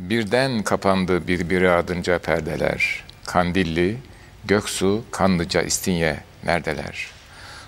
Birden 0.00 0.62
kapandı 0.62 1.28
birbiri 1.28 1.70
ardınca 1.70 2.18
perdeler. 2.18 3.04
Kandilli, 3.26 3.96
Göksu, 4.44 5.04
Kanlıca, 5.10 5.62
İstinye 5.62 6.16
neredeler? 6.44 7.06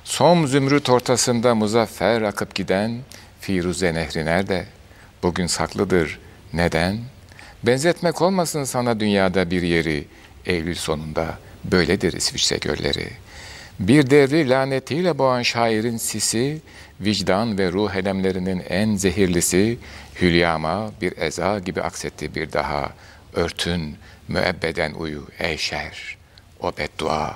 Som 0.04 0.48
zümrüt 0.48 0.90
ortasında 0.90 1.54
muzaffer 1.54 2.22
akıp 2.22 2.54
giden 2.54 2.98
Firuze 3.40 3.94
Nehri 3.94 4.24
nerede? 4.24 4.66
Bugün 5.22 5.46
saklıdır. 5.46 6.18
Neden? 6.52 6.98
Benzetmek 7.62 8.22
olmasın 8.22 8.64
sana 8.64 9.00
dünyada 9.00 9.50
bir 9.50 9.62
yeri. 9.62 10.04
Eylül 10.46 10.74
sonunda 10.74 11.38
böyledir 11.64 12.12
İsviçre 12.12 12.56
gölleri. 12.56 13.08
Bir 13.80 14.10
devri 14.10 14.48
lanetiyle 14.48 15.18
boğan 15.18 15.42
şairin 15.42 15.96
sisi, 15.96 16.60
vicdan 17.00 17.58
ve 17.58 17.72
ruh 17.72 17.94
elemlerinin 17.94 18.62
en 18.68 18.96
zehirlisi, 18.96 19.78
hülyama 20.20 20.90
bir 21.00 21.16
eza 21.16 21.58
gibi 21.58 21.82
aksetti 21.82 22.34
bir 22.34 22.52
daha. 22.52 22.90
Örtün, 23.34 23.96
müebbeden 24.28 24.92
uyu 24.92 25.26
ey 25.38 25.56
şer, 25.58 26.16
o 26.60 26.72
beddua. 26.78 27.34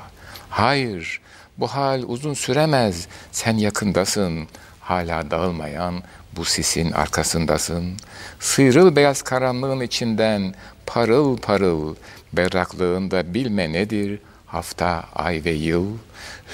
Hayır, 0.51 1.21
bu 1.59 1.69
hal 1.69 2.03
uzun 2.07 2.35
süremez, 2.35 3.09
sen 3.33 3.57
yakındasın, 3.57 4.49
hala 4.81 5.31
dağılmayan 5.31 6.03
bu 6.37 6.45
sisin 6.45 6.93
arkasındasın. 6.93 7.93
Sıyrıl 8.41 8.97
beyaz 8.97 9.23
karanlığın 9.23 9.81
içinden, 9.81 10.55
parıl 10.87 11.39
parıl, 11.39 11.95
berraklığında 12.33 13.35
bilme 13.35 13.73
nedir, 13.73 14.21
hafta, 14.47 15.05
ay 15.15 15.43
ve 15.45 15.51
yıl. 15.51 15.87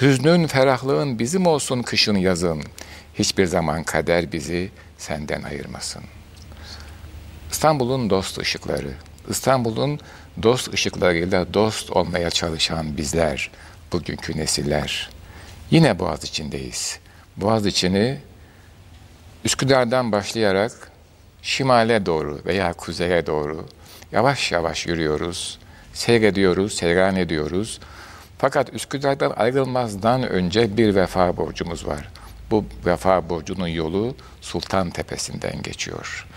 Hüznün, 0.01 0.47
ferahlığın 0.47 1.19
bizim 1.19 1.47
olsun 1.47 1.81
kışın 1.81 2.15
yazın. 2.15 2.63
Hiçbir 3.15 3.45
zaman 3.45 3.83
kader 3.83 4.31
bizi 4.31 4.71
senden 5.03 5.43
ayırmasın. 5.43 6.03
İstanbul'un 7.51 8.09
dost 8.09 8.39
ışıkları, 8.39 8.93
İstanbul'un 9.29 9.99
dost 10.43 10.73
ışıklarıyla 10.73 11.53
dost 11.53 11.91
olmaya 11.91 12.29
çalışan 12.29 12.97
bizler, 12.97 13.51
bugünkü 13.91 14.37
nesiller. 14.37 15.09
Yine 15.71 15.99
Boğaz 15.99 16.23
içindeyiz. 16.23 16.99
Boğaz 17.37 17.65
içini 17.65 18.19
Üsküdar'dan 19.45 20.11
başlayarak 20.11 20.71
şimale 21.41 22.05
doğru 22.05 22.41
veya 22.45 22.73
kuzeye 22.73 23.25
doğru 23.25 23.65
yavaş 24.11 24.51
yavaş 24.51 24.87
yürüyoruz. 24.87 25.59
Seyrediyoruz, 25.93 26.73
seyran 26.73 27.15
ediyoruz. 27.15 27.79
Fakat 28.37 28.73
Üsküdar'dan 28.73 29.33
ayrılmazdan 29.37 30.23
önce 30.23 30.77
bir 30.77 30.95
vefa 30.95 31.37
borcumuz 31.37 31.87
var. 31.87 32.12
Bu 32.53 32.65
vefa 32.85 33.29
borcunun 33.29 33.67
yolu 33.67 34.15
Sultan 34.41 34.89
Tepesi'nden 34.89 35.61
geçiyor. 35.61 36.27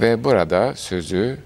Ve 0.00 0.24
burada 0.24 0.74
sözü 0.76 1.40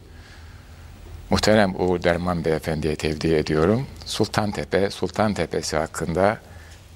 muhterem 1.31 1.81
Uğur 1.81 2.03
Derman 2.03 2.45
Beyefendi'ye 2.45 2.97
tevdi 2.97 3.35
ediyorum. 3.35 3.87
Sultan 4.07 4.51
Tepe, 4.51 4.91
Sultan 4.91 5.35
Tepesi 5.35 5.77
hakkında 5.77 6.39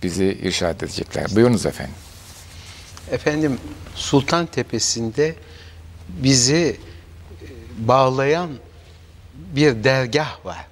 bizi 0.03 0.25
irşad 0.25 0.81
edecekler. 0.81 1.27
Buyurunuz 1.35 1.67
efendim. 1.67 1.95
Efendim 3.11 3.59
Sultan 3.95 4.47
Tepesi'nde 4.47 5.35
bizi 6.09 6.77
e, 7.43 7.47
bağlayan 7.89 8.51
bir 9.35 9.85
dergah 9.85 10.47
var. 10.47 10.67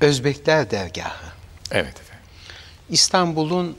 Özbekler 0.00 0.70
dergahı. 0.70 1.32
Evet 1.70 2.00
efendim. 2.00 2.24
İstanbul'un 2.90 3.76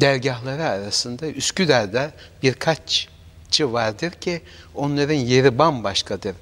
dergahları 0.00 0.64
arasında 0.64 1.26
Üsküdar'da 1.26 2.12
birkaççı 2.42 3.72
vardır 3.72 4.10
ki 4.10 4.42
onların 4.74 5.14
yeri 5.14 5.58
bambaşkadır. 5.58 6.34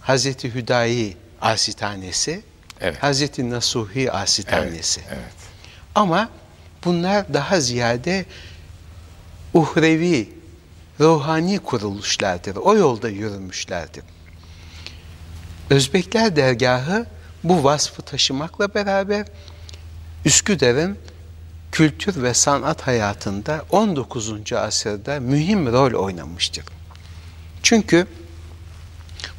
Hazreti 0.00 0.54
Hüdayi 0.54 1.16
Asitanesi, 1.40 2.42
evet. 2.80 3.02
Hazreti 3.02 3.50
Nasuhi 3.50 4.12
Asitanesi. 4.12 5.00
Evet, 5.00 5.18
evet. 5.18 5.32
Ama 5.94 6.30
bunlar 6.84 7.34
daha 7.34 7.60
ziyade 7.60 8.26
uhrevi, 9.54 10.28
ruhani 11.00 11.58
kuruluşlardır. 11.58 12.56
O 12.56 12.76
yolda 12.76 13.08
yürümüşlerdir. 13.08 14.04
Özbekler 15.70 16.36
dergahı 16.36 17.06
bu 17.44 17.64
vasfı 17.64 18.02
taşımakla 18.02 18.74
beraber 18.74 19.26
Üsküdar'ın 20.24 20.98
kültür 21.74 22.22
ve 22.22 22.34
sanat 22.34 22.86
hayatında 22.86 23.64
19. 23.70 24.52
asırda 24.52 25.20
mühim 25.20 25.72
rol 25.72 26.04
oynamıştır. 26.04 26.64
Çünkü 27.62 28.06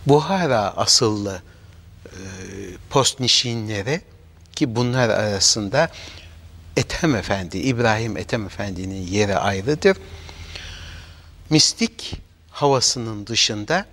Buhara 0.06 0.78
asıllı 0.78 1.42
e, 2.06 2.12
postnişinleri 2.90 4.02
ki 4.56 4.76
bunlar 4.76 5.10
arasında 5.10 5.92
Ethem 6.78 7.16
Efendi, 7.16 7.58
İbrahim 7.58 8.18
Ethem 8.18 8.46
Efendi'nin 8.46 9.08
yeri 9.08 9.38
ayrıdır. 9.38 9.98
Mistik 11.50 12.22
havasının 12.52 13.28
dışında 13.28 13.86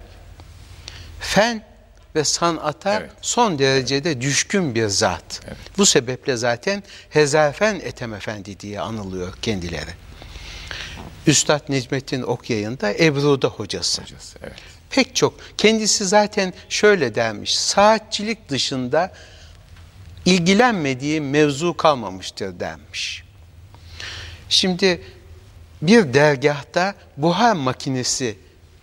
fen 1.21 1.65
ve 2.15 2.25
sanata 2.25 2.95
evet. 2.95 3.11
son 3.23 3.59
derecede 3.59 4.21
düşkün 4.21 4.75
bir 4.75 4.87
zat. 4.87 5.41
Evet. 5.47 5.57
Bu 5.79 5.87
sebeple 5.87 6.37
zaten 6.37 6.83
Hezarfen 7.11 7.75
Ethem 7.75 8.15
Efendi 8.15 8.61
diye 8.61 8.81
anılıyor 8.81 9.33
kendileri. 9.43 9.91
Üstad 11.27 11.61
Necmettin 11.69 12.23
Okyay'ın 12.23 12.79
da 12.79 12.95
Ebru'da 12.95 13.49
hocası. 13.49 14.03
hocası 14.03 14.39
evet. 14.43 14.57
Pek 14.91 15.17
çok. 15.17 15.35
Kendisi 15.59 16.05
zaten 16.05 16.53
şöyle 16.69 17.15
dermiş. 17.15 17.59
Saatçilik 17.59 18.49
dışında 18.49 19.13
ilgilenmediği 20.25 21.21
mevzu 21.21 21.77
kalmamıştır 21.77 22.61
denmiş. 22.61 23.25
Şimdi 24.49 25.03
bir 25.83 26.15
dergahta 26.15 26.95
buhar 27.17 27.57
makinesi 27.57 28.37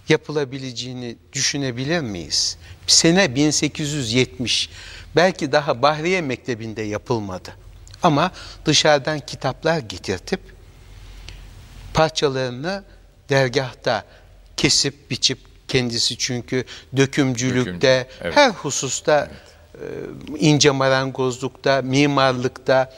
yapılabileceğini 0.09 1.17
düşünebilir 1.33 1.99
miyiz? 2.01 2.57
Sene 2.87 3.35
1870 3.35 4.69
belki 5.15 5.51
daha 5.51 5.81
Bahriye 5.81 6.21
Mektebi'nde 6.21 6.81
yapılmadı. 6.81 7.49
Ama 8.03 8.31
dışarıdan 8.65 9.19
kitaplar 9.19 9.79
getirtip 9.79 10.39
parçalarını 11.93 12.83
dergahta 13.29 14.05
kesip 14.57 15.11
biçip 15.11 15.39
kendisi 15.67 16.17
çünkü 16.17 16.63
dökümcülükte 16.97 18.07
Döküm, 18.09 18.27
evet. 18.27 18.35
her 18.35 18.49
hususta 18.49 19.27
evet 19.31 19.49
e, 19.79 20.39
ince 20.39 20.71
marangozlukta, 20.71 21.81
mimarlıkta 21.81 22.93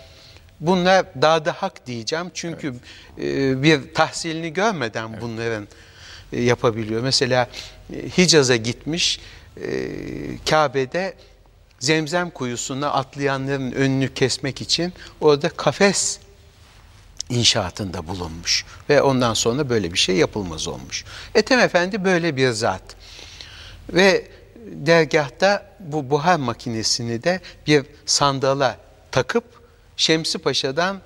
bunlar 0.59 1.05
dağda 1.21 1.53
hak 1.53 1.87
diyeceğim. 1.87 2.31
Çünkü 2.33 2.73
evet. 3.17 3.63
bir 3.63 3.93
tahsilini 3.93 4.53
görmeden 4.53 5.09
evet. 5.09 5.21
bunların 5.21 5.63
e, 5.63 5.90
yapabiliyor. 6.31 7.01
Mesela 7.01 7.49
e, 7.93 8.09
Hicaz'a 8.17 8.55
gitmiş 8.55 9.19
Kabe'de 10.49 11.13
Zemzem 11.79 12.29
kuyusuna 12.29 12.91
atlayanların 12.91 13.71
önünü 13.71 14.13
kesmek 14.13 14.61
için 14.61 14.93
orada 15.21 15.49
kafes 15.49 16.19
inşaatında 17.29 18.07
bulunmuş 18.07 18.65
ve 18.89 19.01
ondan 19.01 19.33
sonra 19.33 19.69
böyle 19.69 19.93
bir 19.93 19.97
şey 19.97 20.15
yapılmaz 20.15 20.67
olmuş. 20.67 21.05
Ethem 21.35 21.59
Efendi 21.59 22.03
böyle 22.03 22.35
bir 22.35 22.51
zat 22.51 22.83
ve 23.93 24.27
dergahta 24.65 25.75
bu 25.79 26.09
buhar 26.09 26.35
makinesini 26.35 27.23
de 27.23 27.41
bir 27.67 27.85
sandala 28.05 28.77
takıp 29.11 29.43
Şemsi 29.97 30.37
Paşa'dan 30.37 31.01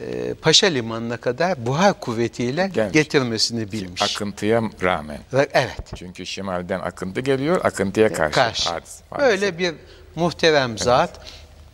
e, 0.00 0.34
Paşa 0.34 0.66
Limanı'na 0.66 1.16
kadar 1.16 1.66
buhar 1.66 2.00
kuvvetiyle 2.00 2.70
Gelmiş. 2.74 2.92
getirmesini 2.92 3.72
bilmiş. 3.72 4.02
Akıntıya 4.02 4.62
rağmen. 4.82 5.18
Evet. 5.32 5.94
Çünkü 5.96 6.26
şimalden 6.26 6.80
akıntı 6.80 7.20
geliyor, 7.20 7.60
akıntıya 7.64 8.12
karşı. 8.12 8.34
karşı. 8.34 8.70
Hadis, 8.70 9.00
Böyle 9.18 9.58
bir 9.58 9.74
muhterem 10.14 10.70
evet. 10.70 10.80
zat, 10.80 11.20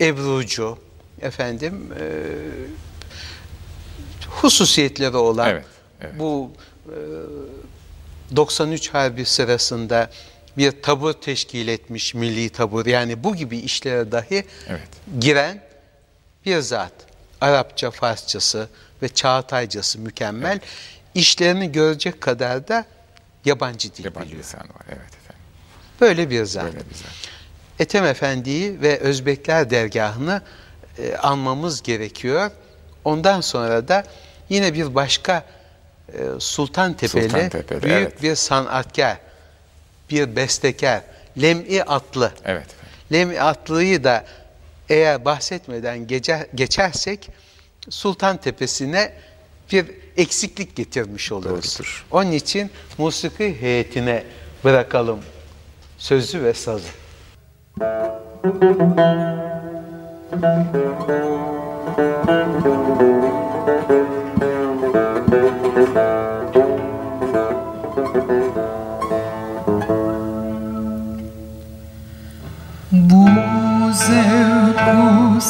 Ebrucu, 0.01 0.79
efendim, 1.21 1.93
e, 2.01 2.05
hususiyetleri 4.29 5.17
olan 5.17 5.49
evet, 5.51 5.65
evet. 6.01 6.19
bu 6.19 6.51
e, 6.87 8.37
93 8.37 8.95
Harbi 8.95 9.25
sırasında 9.25 10.11
bir 10.57 10.83
tabur 10.83 11.13
teşkil 11.13 11.69
etmiş 11.69 12.15
milli 12.15 12.51
tabur 12.51 12.87
yani 12.87 13.25
bu 13.25 13.37
gibi 13.37 13.59
işlere 13.59 14.13
dahi 14.13 14.45
evet. 14.69 14.89
giren 15.21 15.63
bir 16.47 16.59
zat. 16.59 16.93
Arapça, 17.41 17.91
Farsçası 17.91 18.69
ve 19.03 19.09
Çağataycası 19.09 19.99
mükemmel. 19.99 20.51
Evet. 20.51 20.63
İşlerini 21.15 21.73
görecek 21.73 22.21
kadar 22.21 22.69
da 22.69 22.85
yabancı 23.45 23.95
dil 23.95 24.05
yabancı 24.05 24.27
biliyor. 24.27 24.43
lisan 24.43 24.61
var. 24.61 24.87
Evet 24.89 25.15
efendim. 25.23 25.45
Böyle 26.01 26.31
bir 26.31 26.45
zat. 26.45 26.65
Böyle 26.65 26.77
bir 26.77 26.95
zat. 26.95 27.11
Ethem 27.79 28.05
Efendi'yi 28.05 28.81
ve 28.81 28.99
Özbekler 28.99 29.71
dergahını 29.71 30.43
e, 30.99 31.17
anmamız 31.17 31.83
gerekiyor. 31.83 32.51
Ondan 33.05 33.41
sonra 33.41 33.89
da 33.89 34.05
yine 34.49 34.75
bir 34.75 34.95
başka 34.95 35.45
e, 36.13 36.21
Sultan 36.39 36.95
Tepeli, 36.95 37.25
Sultan 37.31 37.49
Tepeli 37.49 37.83
büyük 37.83 37.97
evet. 37.97 38.23
bir 38.23 38.35
sanatkar 38.35 39.19
bir 40.11 40.37
bestekar 40.37 41.03
Lem'i 41.43 41.83
Atlı. 41.83 42.33
Evet. 42.45 42.67
Lem'i 43.13 43.41
Atlı'yı 43.41 44.05
da 44.05 44.25
eğer 44.89 45.25
bahsetmeden 45.25 46.07
geçer, 46.07 46.47
geçersek 46.55 47.31
Sultan 47.91 48.37
Tepesi'ne 48.37 49.13
bir 49.73 49.87
eksiklik 50.17 50.77
getirmiş 50.77 51.33
oluruz. 51.33 51.79
Doğrudur. 51.79 52.07
Onun 52.11 52.33
için 52.33 52.71
musiki 52.99 53.61
heyetine 53.61 54.25
bırakalım 54.65 55.21
sözü 55.99 56.45
ve 56.45 56.55
sazı. 56.55 56.89
Bu 72.93 73.48
zevk 73.93 74.79
bu 74.87 75.41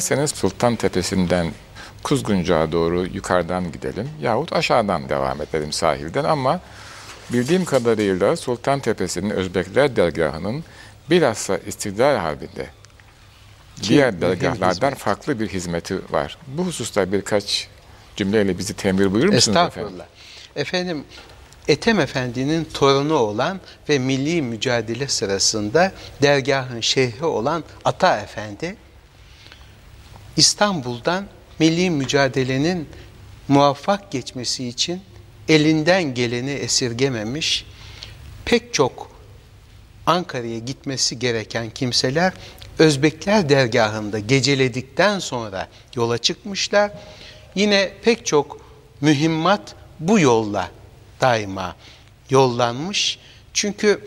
İsterseniz 0.00 0.30
Sultan 0.30 0.76
Tepesi'nden 0.76 1.52
Kuzguncuğa 2.02 2.72
doğru 2.72 3.06
yukarıdan 3.06 3.72
gidelim 3.72 4.10
yahut 4.20 4.52
aşağıdan 4.52 5.08
devam 5.08 5.42
edelim 5.42 5.72
sahilden 5.72 6.24
ama 6.24 6.60
bildiğim 7.32 7.64
kadarıyla 7.64 8.36
Sultan 8.36 8.80
Tepesi'nin 8.80 9.30
Özbekler 9.30 9.96
dergahının 9.96 10.64
bilhassa 11.10 11.58
istiklal 11.58 12.16
halinde 12.16 12.66
diğer 13.82 14.20
dergahlardan 14.20 14.94
farklı 14.94 15.40
bir 15.40 15.48
hizmeti 15.48 15.98
var. 16.10 16.38
Bu 16.46 16.64
hususta 16.64 17.12
birkaç 17.12 17.68
cümleyle 18.16 18.58
bizi 18.58 18.74
temir 18.74 19.12
buyurur 19.12 19.32
musunuz 19.32 19.56
efendim? 19.56 19.96
Efendim 20.56 21.04
Ethem 21.68 22.00
Efendi'nin 22.00 22.64
torunu 22.74 23.14
olan 23.14 23.60
ve 23.88 23.98
milli 23.98 24.42
mücadele 24.42 25.08
sırasında 25.08 25.92
dergahın 26.22 26.80
şeyhi 26.80 27.24
olan 27.24 27.64
Ata 27.84 28.20
Efendi 28.20 28.76
İstanbul'dan 30.36 31.26
milli 31.58 31.90
mücadelenin 31.90 32.88
muvaffak 33.48 34.12
geçmesi 34.12 34.68
için 34.68 35.02
elinden 35.48 36.14
geleni 36.14 36.50
esirgememiş, 36.50 37.66
pek 38.44 38.74
çok 38.74 39.10
Ankara'ya 40.06 40.58
gitmesi 40.58 41.18
gereken 41.18 41.70
kimseler 41.70 42.32
Özbekler 42.78 43.48
dergahında 43.48 44.18
geceledikten 44.18 45.18
sonra 45.18 45.68
yola 45.94 46.18
çıkmışlar. 46.18 46.90
Yine 47.54 47.92
pek 48.02 48.26
çok 48.26 48.60
mühimmat 49.00 49.74
bu 50.00 50.20
yolla 50.20 50.70
daima 51.20 51.76
yollanmış. 52.30 53.18
Çünkü 53.54 54.04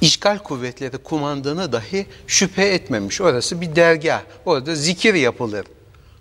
işgal 0.00 0.38
kuvvetleri 0.38 0.98
kumandanı 0.98 1.72
dahi 1.72 2.06
şüphe 2.26 2.66
etmemiş. 2.66 3.20
Orası 3.20 3.60
bir 3.60 3.76
dergah. 3.76 4.22
Orada 4.44 4.74
zikir 4.74 5.14
yapılır. 5.14 5.66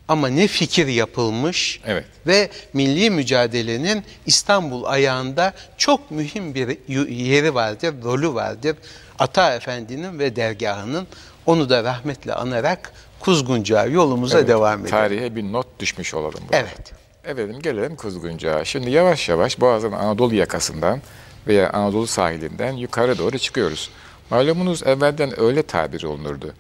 Ama 0.08 0.28
ne 0.28 0.48
fikir 0.48 0.88
yapılmış 0.88 1.82
evet. 1.86 2.06
ve 2.28 2.50
milli 2.74 3.10
mücadelenin 3.10 4.04
İstanbul 4.26 4.84
ayağında 4.84 5.54
çok 5.78 6.12
mühim 6.12 6.56
bir 6.56 6.78
yeri 7.10 7.56
vardır, 7.56 7.94
rolü 8.04 8.34
vardır. 8.34 8.76
Ata 9.20 9.56
Efendi'nin 9.56 10.20
ve 10.20 10.36
dergahının 10.36 11.08
onu 11.46 11.70
da 11.70 11.84
rahmetle 11.84 12.34
anarak 12.34 12.94
Kuzguncuğa 13.20 13.86
yolumuza 13.86 14.38
evet, 14.38 14.48
devam 14.48 14.80
edelim. 14.80 14.92
Tarihe 14.92 15.36
bir 15.36 15.44
not 15.44 15.68
düşmüş 15.80 16.14
olalım. 16.14 16.42
Burada. 16.44 16.58
Evet. 16.58 16.94
Efendim 17.26 17.60
gelelim 17.62 17.96
Kuzguncuğa. 17.96 18.66
Şimdi 18.66 18.90
yavaş 18.90 19.30
yavaş 19.30 19.60
Boğaz'ın 19.60 19.92
Anadolu 19.92 20.36
yakasından 20.36 21.02
veya 21.48 21.70
Anadolu 21.70 22.08
sahilinden 22.08 22.74
yukarı 22.74 23.18
doğru 23.18 23.38
çıkıyoruz. 23.38 23.90
Malumunuz 24.30 24.84
evvelden 24.84 25.40
öyle 25.40 25.64
tabir 25.64 26.04
olunurdu. 26.04 26.54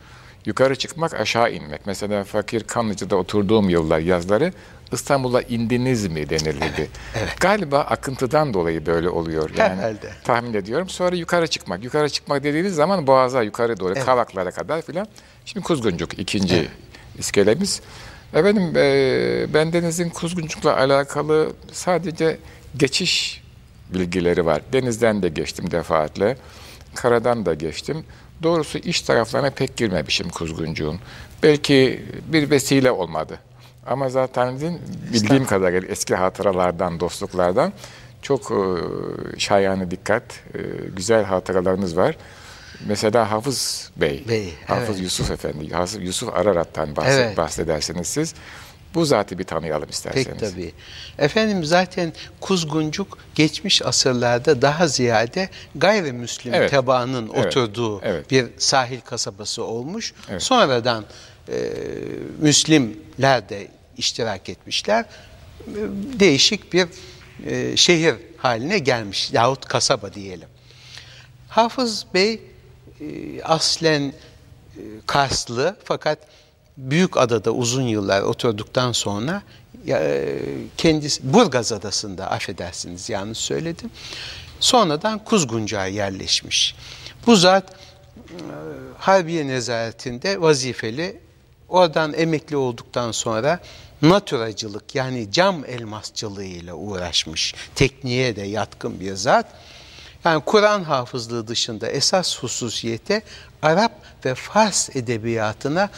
Yukarı 0.46 0.75
çıkmak 0.75 1.13
aşağı 1.13 1.51
inmek. 1.51 1.82
Mesela 1.86 2.24
fakir 2.24 2.63
Kanlıca'da 2.63 3.15
oturduğum 3.15 3.70
yıllar 3.70 4.00
yazları 4.00 4.53
İstanbul'a 4.91 5.41
indiniz 5.41 6.08
mi 6.08 6.29
denilirdi. 6.29 6.65
Evet, 6.77 6.89
evet. 7.15 7.39
Galiba 7.39 7.79
akıntıdan 7.79 8.53
dolayı 8.53 8.86
böyle 8.86 9.10
oluyor. 9.10 9.50
Yani 9.58 9.75
Herhalde. 9.75 10.12
tahmin 10.24 10.53
ediyorum. 10.53 10.89
Sonra 10.89 11.15
yukarı 11.15 11.48
çıkmak. 11.48 11.84
Yukarı 11.84 12.10
çıkmak 12.10 12.44
dediğiniz 12.44 12.75
zaman 12.75 13.08
boğaza 13.08 13.44
yukarı 13.44 13.79
doğru 13.79 13.94
evet. 13.94 14.06
kavaklara 14.06 14.51
kadar 14.51 14.82
filan. 14.82 15.08
Şimdi 15.46 15.63
Kuzguncuk 15.63 16.20
ikinci 16.20 16.56
evet. 16.56 16.70
iskelemiz. 17.17 17.82
Efendim 18.34 18.74
e, 18.75 19.53
bendenizin 19.53 20.10
Kuzguncuk'la 20.10 20.77
alakalı 20.77 21.51
sadece 21.72 22.38
geçiş 22.77 23.44
bilgileri 23.94 24.46
var. 24.46 24.62
Denizden 24.74 25.22
de 25.24 25.29
geçtim 25.29 25.72
defaatle, 25.72 26.38
karadan 26.96 27.46
da 27.46 27.53
geçtim. 27.53 28.03
Doğrusu 28.44 28.77
iş 28.77 29.01
taraflarına 29.01 29.50
pek 29.50 29.77
girmemişim 29.77 30.29
kuzguncuğun. 30.29 31.00
Belki 31.44 32.03
bir 32.27 32.50
vesile 32.50 32.91
olmadı. 32.91 33.39
Ama 33.88 34.10
zaten 34.10 34.60
bildiğim 35.13 35.46
kadarıyla 35.46 35.88
eski 35.89 36.15
hatıralardan, 36.15 37.00
dostluklardan 37.00 37.74
çok 38.22 38.51
e, 38.51 38.60
şayane 39.39 39.91
dikkat, 39.91 40.24
e, 40.24 40.60
güzel 40.96 41.24
hatıralarınız 41.24 41.98
var. 41.98 42.17
Mesela 42.86 43.32
Hafız 43.32 43.91
Bey, 43.98 44.24
Bey, 44.29 44.53
Hafız 44.67 44.89
evet. 44.89 45.01
Yusuf 45.01 45.32
Efendi, 45.32 45.74
Hafız 45.74 46.03
Yusuf 46.03 46.36
Ararat'tan 46.36 46.96
bahset, 46.96 47.20
Evet. 47.20 47.38
bahsedersiniz 47.38 48.08
siz. 48.08 48.34
Bu 48.96 49.06
zatı 49.06 49.39
bir 49.39 49.44
tanıyalım 49.44 49.89
isterseniz. 49.89 50.27
Pek 50.27 50.39
tabii. 50.39 50.74
Efendim 51.17 51.65
zaten 51.65 52.13
Kuzguncuk 52.41 53.17
geçmiş 53.36 53.82
asırlarda 53.82 54.62
daha 54.62 54.88
ziyade 54.88 55.50
gayrimüslim 55.75 56.53
Evet. 56.53 56.72
tebaanın 56.72 57.32
Evet. 57.36 57.46
oturduğu 57.48 58.01
Evet. 58.03 58.32
bir 58.32 58.46
sahil 58.58 59.01
kasabası 59.01 59.63
olmuş. 59.63 60.13
Evet. 60.29 60.44
Sonradan 60.44 61.06
e, 61.50 61.74
Müslimler 62.39 63.50
de 63.50 63.67
iştirak 63.98 64.50
etmişler. 64.50 65.06
Değişik 66.20 66.74
bir 66.74 66.88
e, 67.46 67.77
şehir 67.77 68.15
haline 68.38 68.79
gelmiş 68.79 69.32
yahut 69.34 69.65
kasaba 69.65 70.13
diyelim. 70.13 70.48
Hafız 71.50 72.06
Bey 72.13 72.41
e, 73.01 73.44
aslen 73.44 74.01
e, 74.01 74.13
Karslı 75.06 75.75
fakat 75.84 76.20
Büyük 76.78 77.18
Adada 77.18 77.52
uzun 77.52 77.82
yıllar 77.82 78.22
oturduktan 78.22 78.92
sonra 78.92 79.42
e, 79.88 80.40
kendisi 80.78 81.34
Burgaz 81.34 81.72
Adası'nda 81.72 82.32
affedersiniz 82.32 83.10
yanlış 83.10 83.38
söyledim. 83.38 83.90
Sonradan 84.60 85.24
Kuzguncuk'a 85.24 85.86
yerleşmiş. 85.86 86.76
Bu 87.26 87.36
zat 87.36 87.72
e, 87.72 87.74
Harbiye 88.98 89.48
Nezaretinde 89.48 90.42
vazifeli. 90.42 91.20
Oradan 91.70 92.14
emekli 92.14 92.58
olduktan 92.58 93.12
sonra 93.12 93.60
naturacılık 94.02 94.96
yani 94.96 95.32
cam 95.32 95.66
elmasçılığıyla 95.66 96.74
uğraşmış. 96.74 97.54
Tekniğe 97.76 98.36
de 98.36 98.42
yatkın 98.42 99.00
bir 99.00 99.14
zat. 99.14 99.46
Yani 100.28 100.42
Kur'an 100.46 100.84
hafızlığı 100.84 101.48
dışında 101.48 101.88
esas 101.88 102.38
hususiyete 102.40 103.22
Arap 103.62 103.92
ve 104.26 104.36
Fars 104.36 104.96
edebiyatına 104.96 105.90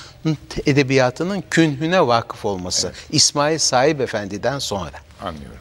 edebiyatının 0.65 1.43
künhüne 1.49 2.07
vakıf 2.07 2.45
olması. 2.45 2.93
İsmail 3.09 3.57
Sahip 3.57 4.01
Efendi'den 4.01 4.59
sonra. 4.59 4.91
Anlıyorum. 5.21 5.57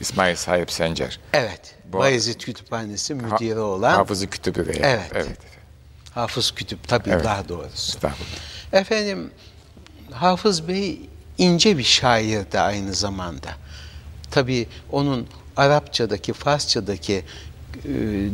İsmail 0.00 0.36
Sahip 0.36 0.72
Sencer. 0.72 1.20
Evet. 1.32 1.74
Bu- 1.84 1.98
Bayezid 1.98 2.40
Kütüphanesi 2.40 3.14
Ha- 3.14 3.20
müdiri 3.20 3.58
olan 3.58 3.94
Hafızı 3.94 4.26
Kütübü 4.30 4.68
Bey. 4.68 4.78
Evet. 4.82 5.10
evet. 5.14 5.38
Hafız 6.14 6.50
Kütüp 6.50 6.88
tabii 6.88 7.10
Evet. 7.10 7.24
daha 7.24 7.48
doğrusu. 7.48 7.98
Efendim 8.72 9.30
Hafız 10.12 10.68
Bey 10.68 11.00
ince 11.38 11.78
bir 11.78 11.84
şair 11.84 12.52
de 12.52 12.60
aynı 12.60 12.94
zamanda. 12.94 13.48
Tabii 14.30 14.68
onun 14.92 15.28
Arapçadaki, 15.56 16.32
Farsçadaki 16.32 17.24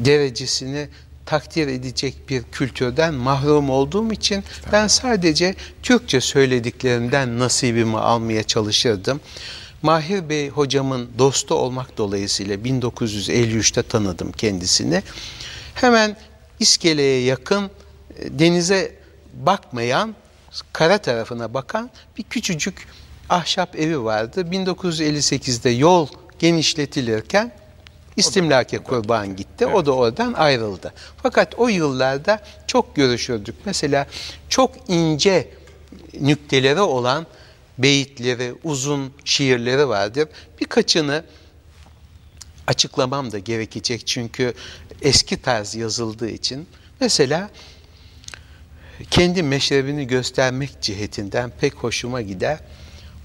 derecesini 0.04 0.88
takdir 1.26 1.68
edecek 1.68 2.14
bir 2.28 2.42
kültürden 2.42 3.14
mahrum 3.14 3.70
olduğum 3.70 4.12
için 4.12 4.44
ben 4.72 4.86
sadece 4.86 5.54
Türkçe 5.82 6.20
söylediklerinden 6.20 7.38
nasibimi 7.38 7.98
almaya 7.98 8.42
çalışırdım. 8.42 9.20
Mahir 9.82 10.28
Bey 10.28 10.48
hocamın 10.48 11.08
dostu 11.18 11.54
olmak 11.54 11.98
dolayısıyla 11.98 12.56
1953'te 12.56 13.82
tanıdım 13.82 14.32
kendisini. 14.32 15.02
Hemen 15.74 16.16
İskele'ye 16.60 17.20
yakın 17.20 17.64
e, 17.64 18.38
denize 18.38 18.94
bakmayan, 19.34 20.14
kara 20.72 20.98
tarafına 20.98 21.54
bakan 21.54 21.90
bir 22.18 22.22
küçücük 22.22 22.88
ahşap 23.28 23.76
evi 23.76 24.04
vardı. 24.04 24.40
1958'de 24.40 25.70
yol 25.70 26.08
genişletilirken 26.38 27.52
istimlake 28.16 28.78
kurban 28.78 29.36
gitti. 29.36 29.66
O 29.66 29.86
da 29.86 29.92
oradan 29.92 30.32
ayrıldı. 30.32 30.92
Fakat 31.22 31.54
o 31.54 31.68
yıllarda 31.68 32.40
çok 32.66 32.96
görüşürdük. 32.96 33.54
Mesela 33.64 34.06
çok 34.48 34.74
ince 34.88 35.48
nükteleri 36.20 36.80
olan 36.80 37.26
beyitleri, 37.78 38.54
uzun 38.64 39.12
şiirleri 39.24 39.88
vardır. 39.88 40.28
Birkaçını 40.60 41.24
açıklamam 42.66 43.32
da 43.32 43.38
gerekecek 43.38 44.06
çünkü 44.06 44.54
eski 45.02 45.42
tarz 45.42 45.74
yazıldığı 45.74 46.28
için. 46.28 46.66
Mesela 47.00 47.50
kendi 49.10 49.42
meşrebini 49.42 50.06
göstermek 50.06 50.82
cihetinden 50.82 51.52
pek 51.60 51.74
hoşuma 51.74 52.22
gider. 52.22 52.58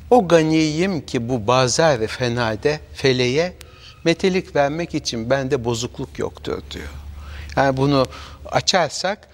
O 0.10 0.28
ganiyim 0.28 1.06
ki 1.06 1.30
bu 1.30 1.48
bazar 1.48 2.08
fenade 2.08 2.80
feleğe 2.94 3.54
metelik 4.04 4.56
vermek 4.56 4.96
için 4.96 5.30
bende 5.30 5.66
bozukluk 5.66 6.20
yoktur 6.20 6.62
diyor. 6.72 6.90
Yani 7.56 7.78
bunu 7.78 8.06
açarsak 8.46 9.28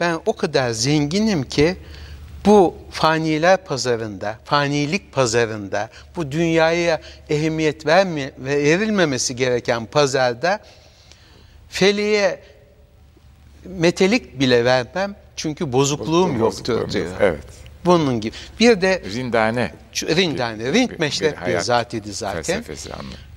ben 0.00 0.20
o 0.26 0.36
kadar 0.36 0.70
zenginim 0.70 1.42
ki 1.42 1.76
bu 2.46 2.74
faniler 2.90 3.64
pazarında, 3.64 4.38
fanilik 4.44 5.12
pazarında, 5.12 5.90
bu 6.16 6.32
dünyaya 6.32 7.00
ehemmiyet 7.28 7.86
verme, 7.86 8.30
verilmemesi 8.38 9.36
gereken 9.36 9.86
pazarda 9.86 10.60
feleğe 11.68 12.40
metelik 13.64 14.40
bile 14.40 14.64
vermem 14.64 15.16
çünkü 15.36 15.72
bozukluğum 15.72 16.38
yoktur 16.38 16.74
Bozukluğumuz, 16.74 16.94
diyor. 16.94 17.10
Evet. 17.20 17.65
Bunun 17.86 18.20
gibi. 18.20 18.34
Bir 18.60 18.80
de 18.80 19.02
Rindane. 19.14 19.72
Rindane, 19.94 20.72
Rind 20.72 20.90
meşrep 20.98 21.32
bir, 21.32 21.36
hayat 21.36 21.64
zat 21.64 21.94
idi 21.94 22.12
zaten. 22.12 22.64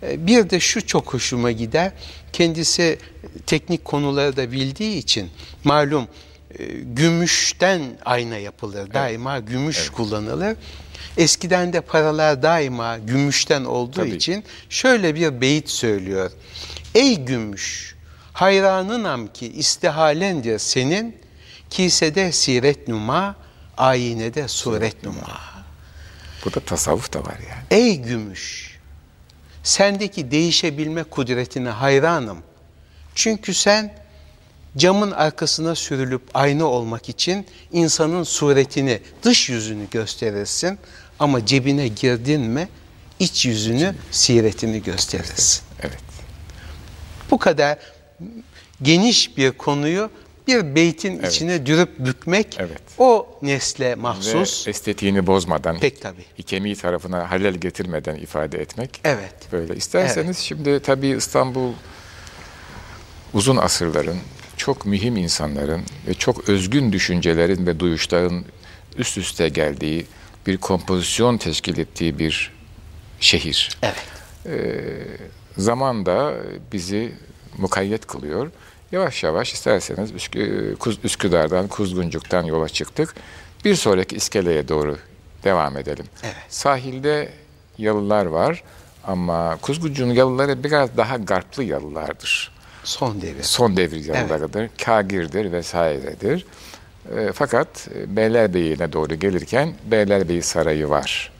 E, 0.04 0.28
Bir 0.28 0.50
de 0.50 0.60
şu 0.60 0.88
çok 0.88 1.14
hoşuma 1.14 1.52
gider. 1.52 1.92
Kendisi 2.34 3.00
teknik 3.46 3.86
konuları 3.86 4.38
da 4.38 4.52
bildiği 4.52 4.98
için 4.98 5.30
malum 5.64 6.08
e, 6.60 6.66
gümüşten 6.74 7.82
ayna 8.06 8.38
yapılır. 8.38 8.94
Daima 8.94 9.40
gümüş 9.40 9.90
kullanılır. 9.90 10.58
Eskiden 11.18 11.74
de 11.74 11.82
paralar 11.82 12.44
daima 12.44 12.98
gümüşten 12.98 13.66
olduğu 13.66 13.92
Tabii. 13.92 14.10
için 14.16 14.44
şöyle 14.70 15.16
bir 15.16 15.42
beyit 15.42 15.70
söylüyor. 15.70 16.32
Ey 16.96 17.16
gümüş, 17.26 17.96
hayranınam 18.34 19.28
ki 19.34 19.48
istihalendir 19.52 20.60
senin, 20.60 21.16
kisede 21.70 22.32
siret 22.32 22.88
numa, 22.88 23.36
ayinede 23.80 24.48
suret 24.48 25.04
numa. 25.04 25.40
Burada 26.46 26.60
tasavvuf 26.60 27.14
da 27.14 27.20
var 27.20 27.38
yani. 27.50 27.82
Ey 27.82 27.96
gümüş, 27.96 28.78
sendeki 29.64 30.32
değişebilme 30.32 31.04
kudretine 31.04 31.70
hayranım. 31.70 32.38
Çünkü 33.16 33.54
sen 33.54 33.94
camın 34.78 35.12
arkasına 35.12 35.76
sürülüp 35.76 36.22
ayna 36.34 36.66
olmak 36.66 37.10
için 37.10 37.46
insanın 37.72 38.24
suretini, 38.24 39.02
dış 39.24 39.50
yüzünü 39.50 39.90
gösterirsin. 39.90 40.80
Ama 41.20 41.46
cebine 41.46 41.88
girdin 41.88 42.42
mi 42.42 42.70
iç 43.20 43.46
yüzünü, 43.46 43.96
siretini 44.12 44.84
gösterirsin. 44.84 45.62
Evet. 45.82 46.00
Bu 47.32 47.38
kadar 47.38 47.78
geniş 48.82 49.38
bir 49.38 49.52
konuyu 49.52 50.12
bir 50.50 50.76
beytin 50.76 51.20
Evet. 51.20 51.32
içine 51.34 51.66
dürüp 51.66 52.00
bükmek 52.00 52.56
Evet. 52.60 52.82
o 52.98 53.28
nesle 53.42 53.96
mahsus. 53.96 54.68
Ve 54.68 54.70
estetiğini 54.70 55.28
bozmadan, 55.28 55.80
Pek 55.80 56.02
tabii. 56.02 56.26
ikemi 56.38 56.76
tarafına 56.76 57.32
halel 57.32 57.54
getirmeden 57.54 58.16
ifade 58.16 58.58
etmek. 58.62 59.02
Evet. 59.04 59.34
Böyle 59.52 59.76
isterseniz 59.76 60.38
şimdi 60.38 60.80
tabii 60.80 61.08
İstanbul 61.08 61.74
uzun 63.34 63.58
asırların, 63.58 64.18
çok 64.58 64.86
mühim 64.86 65.18
insanların 65.18 65.82
ve 66.08 66.14
çok 66.14 66.50
özgün 66.50 66.92
düşüncelerin 66.92 67.66
ve 67.68 67.80
duyuşların 67.80 68.46
üst 68.98 69.18
üste 69.18 69.50
geldiği 69.50 70.06
bir 70.48 70.58
kompozisyon 70.58 71.38
teşkil 71.38 71.78
ettiği 71.78 72.20
bir 72.20 72.52
şehir. 73.20 73.78
Evet. 73.82 73.96
Zaman 75.58 76.06
da 76.06 76.34
bizi 76.74 77.12
mukayyet 77.58 78.06
kılıyor. 78.08 78.52
Yavaş 78.92 79.24
yavaş 79.24 79.54
isterseniz 79.54 80.12
Üsküdar'dan, 81.04 81.68
Kuzguncuk'tan 81.68 82.44
yola 82.44 82.70
çıktık. 82.70 83.16
Bir 83.66 83.76
sonraki 83.76 84.16
iskeleye 84.16 84.68
doğru 84.68 84.98
devam 85.44 85.78
edelim. 85.78 86.06
Evet. 86.24 86.36
Sahilde 86.50 87.30
yalılar 87.78 88.26
var 88.26 88.64
ama 89.04 89.58
Kuzguncuk'un 89.62 90.12
yalıları 90.12 90.64
biraz 90.64 90.98
daha 90.98 91.18
garplı 91.18 91.64
yalılardır. 91.64 92.52
Son 92.84 93.22
devir. 93.22 93.44
Son 93.44 93.78
devir 93.78 94.06
yalılarıdır. 94.06 94.70
Kagir'dir 94.86 95.52
vesairedir. 95.52 96.46
E, 97.18 97.32
fakat 97.34 97.88
e, 97.96 98.16
Beylerbeyi'ne 98.16 98.94
doğru 98.94 99.16
gelirken 99.16 99.74
Beylerbeyi 99.86 100.42
Sarayı 100.42 100.90
var. 100.90 101.32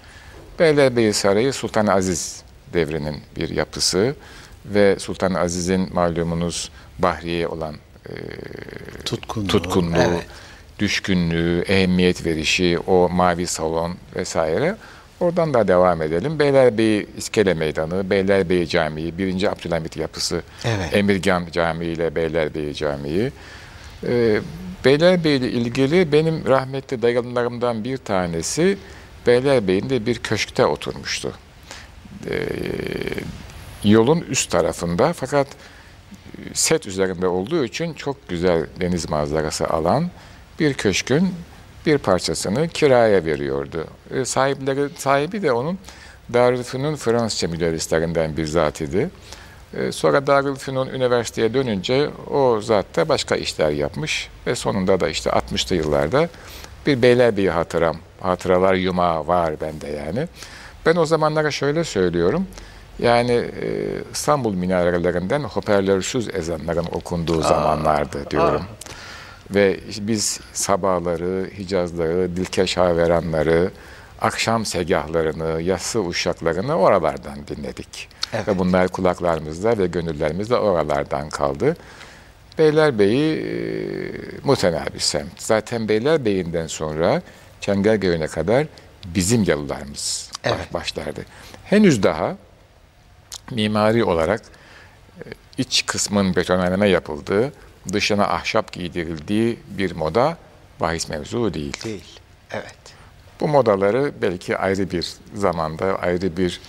Beylerbeyi 0.60 1.14
Sarayı 1.14 1.54
Sultan 1.54 1.88
Aziz 1.88 2.44
devrinin 2.74 3.22
bir 3.36 3.50
yapısı 3.50 4.16
ve 4.66 5.00
Sultan 5.00 5.34
Aziz'in 5.34 5.94
malumunuz 5.94 6.72
Bahriye 7.00 7.48
olan 7.48 7.76
e, 8.10 8.14
Tutkunluğu, 9.06 9.48
tutkunluğu, 9.48 9.98
evet. 9.98 10.26
düşkünlüğü, 10.80 11.62
ehemmiyet 11.62 12.26
verişi, 12.26 12.80
o 12.88 13.10
mavi 13.10 13.48
salon 13.48 13.96
vesaire. 14.16 14.76
Oradan 15.20 15.54
da 15.54 15.68
devam 15.68 16.02
edelim. 16.02 16.40
Beylerbeyi 16.40 17.08
İskele 17.18 17.54
Meydanı, 17.54 18.10
Beylerbeyi 18.10 18.68
Camii, 18.68 19.18
1. 19.18 19.44
Abdülhamit 19.44 19.98
yapısı, 19.98 20.42
Evet. 20.66 20.96
Emirgan 20.96 21.46
Camii 21.52 21.86
ile 21.86 22.16
Beylerbeyi 22.16 22.76
Camii. 22.76 23.32
Ee, 24.08 24.42
Beylerbeyi 24.86 25.40
ile 25.40 25.52
ilgili 25.52 26.12
benim 26.12 26.46
rahmetli 26.48 27.02
dayılarımdan 27.02 27.84
bir 27.84 27.98
tanesi 27.98 28.78
Beylerbeyi'nde 29.28 30.06
bir 30.06 30.20
köşkte 30.20 30.66
oturmuştu. 30.66 31.34
Ee, 32.30 32.40
yolun 33.84 34.22
üst 34.22 34.52
tarafında 34.52 35.14
fakat 35.14 35.48
set 36.54 36.88
üzerinde 36.88 37.28
olduğu 37.28 37.66
için 37.66 37.94
çok 37.94 38.30
güzel 38.30 38.66
deniz 38.80 39.10
manzarası 39.10 39.68
alan 39.68 40.10
bir 40.60 40.74
köşkün 40.74 41.34
bir 41.86 41.98
parçasını 41.98 42.68
kiraya 42.68 43.26
veriyordu. 43.26 43.88
E, 44.12 44.26
sahipleri, 44.26 44.90
sahibi 44.98 45.42
de 45.42 45.52
onun 45.52 45.80
Darülfünun 46.34 46.96
Fransızca 46.96 47.48
müderrislerinden 47.48 48.38
bir 48.38 48.46
zat 48.46 48.82
idi. 48.82 49.10
E, 49.74 49.92
sonra 49.92 50.28
Darülfünun 50.28 50.90
üniversiteye 50.90 51.54
dönünce 51.54 52.10
o 52.30 52.62
zat 52.62 52.86
da 52.96 53.10
başka 53.10 53.36
işler 53.36 53.70
yapmış 53.70 54.30
ve 54.48 54.56
sonunda 54.56 55.00
da 55.00 55.10
işte 55.10 55.30
60'lı 55.30 55.76
yıllarda 55.76 56.30
bir 56.86 57.02
Beylerbeyi 57.02 57.50
hatıram, 57.50 57.98
hatıralar 58.20 58.74
yumağı 58.74 59.28
var 59.28 59.62
bende 59.62 59.88
yani. 59.88 60.28
Ben 60.86 60.96
o 60.96 61.06
zamanlara 61.06 61.52
şöyle 61.52 61.84
söylüyorum. 61.84 62.48
Yani 63.00 63.32
e, 63.32 63.68
İstanbul 64.14 64.54
minarelerinden 64.54 65.44
hoparlörsüz 65.44 66.36
ezanların 66.36 66.86
okunduğu 66.92 67.42
zamanlardı 67.42 68.30
diyorum. 68.32 68.62
Ve 69.52 69.80
işte 69.90 70.08
biz 70.08 70.40
sabahları, 70.54 71.50
hicazları, 71.58 72.36
dilkeş 72.36 72.78
haveranları, 72.78 73.72
akşam 74.22 74.66
segahlarını, 74.66 75.62
yassı 75.62 76.02
uşaklarını 76.02 76.76
oralardan 76.76 77.48
dinledik. 77.48 78.10
Evet. 78.34 78.48
Ve 78.48 78.60
bunlar 78.60 78.88
kulaklarımızda 78.88 79.78
ve 79.78 79.88
gönüllerimizde 79.88 80.58
oralardan 80.58 81.30
kaldı. 81.30 81.76
Beylerbeyi 82.58 83.36
e, 83.36 83.52
mutenabi 84.44 85.00
semt. 85.00 85.42
Zaten 85.42 85.90
Beylerbeyi'nden 85.90 86.68
sonra 86.68 87.22
Çengelköy'üne 87.62 88.28
kadar 88.28 88.68
bizim 89.06 89.44
yalılarımız 89.44 90.32
Evet. 90.44 90.74
başlardı. 90.74 91.22
Henüz 91.66 92.04
daha 92.04 92.36
mimari 93.52 94.04
olarak 94.04 94.42
e, 95.20 95.24
iç 95.58 95.86
kısmın 95.86 96.36
betonarme 96.36 96.90
yapıldığı, 96.90 97.54
dışına 97.94 98.28
ahşap 98.28 98.72
giydirildiği 98.72 99.60
bir 99.70 99.92
moda 99.92 100.38
bahis 100.80 101.10
mevzu 101.10 101.54
değil. 101.54 101.84
Değil. 101.84 102.20
Evet. 102.52 102.76
Bu 103.40 103.48
modaları 103.48 104.12
belki 104.22 104.58
ayrı 104.58 104.92
bir 104.92 105.14
zamanda, 105.36 106.00
ayrı 106.00 106.38
bir 106.38 106.62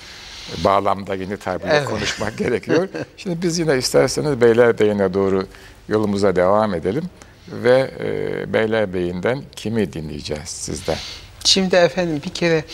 bağlamda 0.64 1.14
yeni 1.14 1.36
tabirle 1.36 1.72
Evet. 1.72 1.88
konuşmak 1.88 2.38
gerekiyor. 2.38 2.88
Şimdi 3.16 3.42
biz 3.42 3.58
yine 3.58 3.78
isterseniz 3.78 4.40
Beylerbeyi'ne 4.40 5.14
doğru 5.14 5.46
yolumuza 5.88 6.36
devam 6.36 6.74
edelim 6.74 7.04
ve 7.48 7.90
e, 8.00 8.52
Beylerbeyi'nden 8.52 9.42
kimi 9.56 9.92
dinleyeceğiz 9.92 10.48
sizden? 10.48 10.96
Şimdi 11.44 11.76
efendim 11.76 12.20
bir 12.24 12.30
kere 12.34 12.64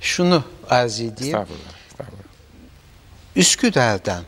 şunu 0.00 0.44
arz 0.68 1.00
edeyim. 1.00 1.36
Estağfurullah. 1.36 1.79
Üsküdar'dan 3.36 4.24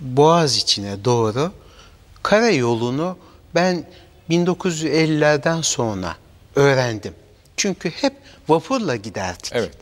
Boğaz 0.00 0.56
içine 0.56 1.04
doğru 1.04 1.52
karayolunu 2.22 3.18
ben 3.54 3.84
1950'lerden 4.30 5.60
sonra 5.62 6.16
öğrendim. 6.56 7.14
Çünkü 7.56 7.90
hep 7.90 8.12
vapurla 8.48 8.96
giderdik. 8.96 9.50
Evet. 9.54 9.72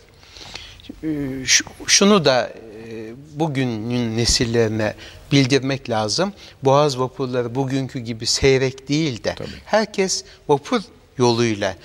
Ee, 1.04 1.44
şu- 1.44 1.64
şunu 1.86 2.24
da 2.24 2.52
e, 2.88 3.12
bugünün 3.34 4.16
nesillerine 4.16 4.94
bildirmek 5.32 5.90
lazım. 5.90 6.32
Boğaz 6.62 6.98
vapurları 6.98 7.54
bugünkü 7.54 7.98
gibi 7.98 8.26
seyrek 8.26 8.88
değil 8.88 9.24
de 9.24 9.34
Tabii. 9.34 9.48
herkes 9.66 10.24
vapur 10.48 10.80
yoluyla 11.18 11.76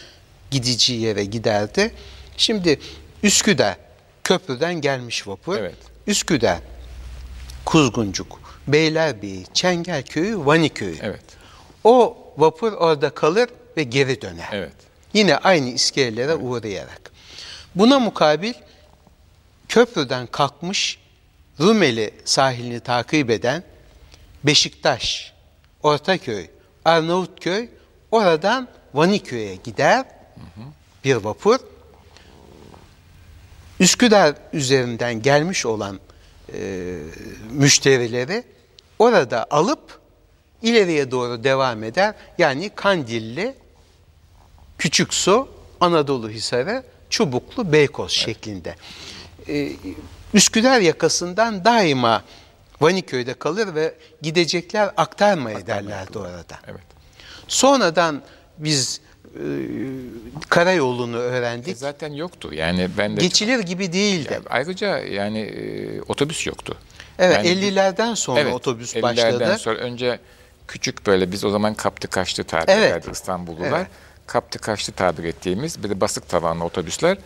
gidici 0.52 0.94
yere 0.94 1.26
giderdi. 1.26 1.92
Şimdi 2.38 2.80
Üsküdar 3.24 3.78
köprüden 4.24 4.74
gelmiş 4.82 5.28
vapur. 5.28 5.58
Evet. 5.58 5.76
Üsküdar, 6.08 6.60
Kuzguncuk, 7.66 8.40
Beylerbeyi, 8.68 9.46
Çengelköy'ü, 9.54 10.46
Vaniköy'ü. 10.46 10.98
Evet. 11.02 11.24
O 11.84 12.18
vapur 12.38 12.74
orada 12.74 13.10
kalır 13.10 13.50
ve 13.78 13.84
geri 13.84 14.22
döner. 14.22 14.50
Evet. 14.52 14.74
Yine 15.14 15.38
aynı 15.38 15.70
iskelelere 15.70 16.36
uğrayarak. 16.36 17.12
Buna 17.76 18.00
mukabil 18.00 18.54
köprüden 19.70 20.28
kalkmış 20.28 21.00
Rumeli 21.60 22.12
sahilini 22.26 22.80
takip 22.80 23.30
eden 23.30 23.64
Beşiktaş, 24.44 25.34
Ortaköy, 25.84 26.48
Arnavutköy 26.86 27.70
oradan 28.12 28.68
Vaniköy'e 28.94 29.56
gider 29.56 30.06
bir 31.04 31.16
vapur. 31.16 31.60
Üsküdar 33.80 34.36
üzerinden 34.54 35.22
gelmiş 35.22 35.66
olan 35.66 36.00
e, 36.54 36.98
müşterileri 37.52 38.44
orada 39.00 39.48
alıp 39.50 40.00
ileriye 40.62 41.12
doğru 41.12 41.44
devam 41.44 41.84
eder. 41.84 42.14
Yani 42.38 42.70
Kandilli, 42.76 43.56
Küçük 44.78 45.14
Su, 45.14 45.50
Anadolu 45.82 46.30
Hisarı, 46.30 46.84
Çubuklu, 47.10 47.72
Beykoz 47.72 48.12
şeklinde. 48.12 48.76
Ee, 49.48 49.72
Üsküdar 50.34 50.82
yakasından 50.82 51.66
daima 51.66 52.24
Vaniköy'de 52.82 53.34
kalır 53.34 53.76
ve 53.76 53.96
gidecekler 54.22 54.92
aktarma 54.98 55.52
ederlerdi 55.52 56.18
orada. 56.20 56.60
Evet. 56.68 56.84
Sonradan 57.48 58.22
biz 58.58 59.02
e, 59.36 59.46
karayolunu 60.50 61.18
E 61.18 61.20
öğrendik. 61.20 61.78
zaten 61.78 62.14
yoktu. 62.14 62.50
Yani 62.54 62.90
ben 62.98 63.18
de 63.18 63.22
Geçilir 63.22 63.60
gibi 63.60 63.94
değildi. 63.94 64.30
Yani 64.34 64.44
ayrıca 64.50 64.98
yani 64.98 65.40
e, 65.40 66.02
otobüs 66.02 66.48
yoktu. 66.48 66.78
Evet 67.20 67.36
Yani- 67.46 67.48
50'lerden 67.48 68.14
sonra 68.14 68.40
Evet, 68.40 68.54
otobüs 68.54 68.96
50'lerden 68.96 69.04
başladı. 69.40 69.58
sonra 69.60 69.80
önce 69.80 70.20
küçük 70.68 71.08
böyle 71.08 71.32
biz 71.32 71.44
o 71.46 71.50
zaman 71.50 71.74
kaptı 71.74 72.08
kaçtı 72.08 72.44
tabir 72.44 72.72
Evet. 72.74 72.92
ederdi 72.92 73.08
İstanbullular. 73.12 73.78
Evet. 73.80 73.88
Kaptı 74.28 74.60
kaçtı 74.60 74.92
tabir 74.92 75.24
ettiğimiz 75.24 75.84
bir 75.84 75.90
de 75.90 76.02
basık 76.02 76.30
tavanlı 76.30 76.64
otobüsler 76.64 77.18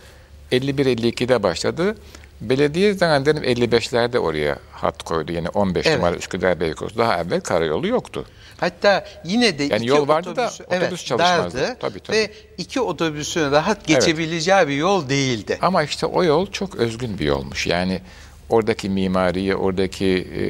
51-52'de 0.52 1.42
başladı. 1.42 1.96
Belediye 2.40 2.94
zannederim 2.94 3.42
55'lerde 3.44 4.18
oraya 4.18 4.58
hat 4.72 5.02
koydu. 5.02 5.32
Yani 5.32 5.48
15 5.48 5.86
Evet. 5.86 5.96
numara 5.98 6.16
Üsküdar 6.16 6.60
Beykoz. 6.60 6.96
Daha 6.98 7.20
evvel 7.20 7.40
karayolu 7.40 7.86
yoktu. 7.86 8.24
Hatta 8.60 9.04
yine 9.24 9.58
de 9.58 9.64
Yani 9.64 9.76
iki 9.76 9.88
yol 9.88 10.08
vardı 10.08 10.36
da 10.36 10.44
otobüsü- 10.46 10.62
otobüs 10.64 10.82
evet, 10.90 11.04
çalışmazdı. 11.06 11.58
dardı 11.58 11.76
Tabii, 11.80 12.00
tabii. 12.00 12.16
Ve 12.16 12.30
iki 12.58 12.80
otobüsün 12.80 13.50
rahat 13.50 13.86
geçebileceği 13.86 14.68
bir 14.68 14.74
yol 14.76 15.08
değildi. 15.08 15.58
Ama 15.62 15.82
işte 15.82 16.06
o 16.06 16.24
yol 16.24 16.46
çok 16.46 16.74
özgün 16.76 17.18
bir 17.18 17.24
yolmuş. 17.24 17.66
Yani 17.66 18.00
oradaki 18.48 18.88
mimariyi, 18.90 19.56
oradaki 19.56 20.06
e, 20.06 20.42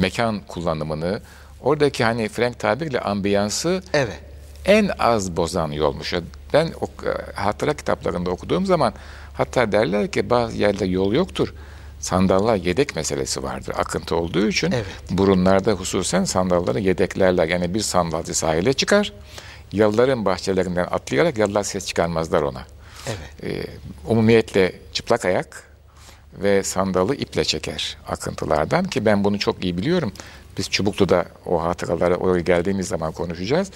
mekan 0.00 0.40
kullanımını, 0.48 1.20
oradaki 1.62 2.04
hani 2.04 2.28
Frank 2.28 2.58
tabirle 2.58 3.00
ambiyansı 3.00 3.82
Evet. 3.92 4.20
en 4.66 4.90
az 4.98 5.36
bozan 5.36 5.72
yolmuş. 5.72 6.14
Ben 6.52 6.68
o, 6.80 7.06
e, 7.08 7.32
hatıra 7.40 7.74
kitaplarında 7.74 8.30
okuduğum 8.30 8.66
zaman 8.66 8.92
hatta 9.34 9.72
derler 9.72 10.10
ki 10.10 10.30
bazı 10.30 10.56
yerde 10.56 10.84
yol 10.84 11.12
yoktur. 11.12 11.54
Sandallar 12.04 12.56
yedek 12.56 12.96
meselesi 12.96 13.42
vardır 13.42 13.74
akıntı 13.78 14.16
olduğu 14.16 14.48
için. 14.48 14.72
Evet. 14.72 14.86
Burunlarda 15.10 15.72
hususen 15.72 16.24
sandalları 16.24 16.80
yedeklerler. 16.80 17.48
Yani 17.48 17.74
bir 17.74 17.80
sandalcı 17.80 18.34
sahile 18.34 18.72
çıkar. 18.72 19.12
Yalıların 19.72 20.24
bahçelerinden 20.24 20.86
atlayarak 20.90 21.38
yalılar 21.38 21.62
ses 21.62 21.86
çıkarmazlar 21.86 22.42
ona. 22.42 22.62
Evet. 23.06 23.44
Ee, 23.44 23.66
umumiyetle 24.06 24.72
çıplak 24.92 25.24
ayak 25.24 25.62
ve 26.32 26.62
sandalı 26.62 27.14
iple 27.14 27.44
çeker 27.44 27.96
akıntılardan 28.08 28.84
ki 28.84 29.04
ben 29.04 29.24
bunu 29.24 29.38
çok 29.38 29.64
iyi 29.64 29.78
biliyorum. 29.78 30.12
Biz 30.58 30.70
Çubuklu'da 30.70 31.24
o 31.46 31.62
hatıralara 31.62 32.16
oraya 32.16 32.40
geldiğimiz 32.40 32.88
zaman 32.88 33.12
konuşacağız. 33.12 33.70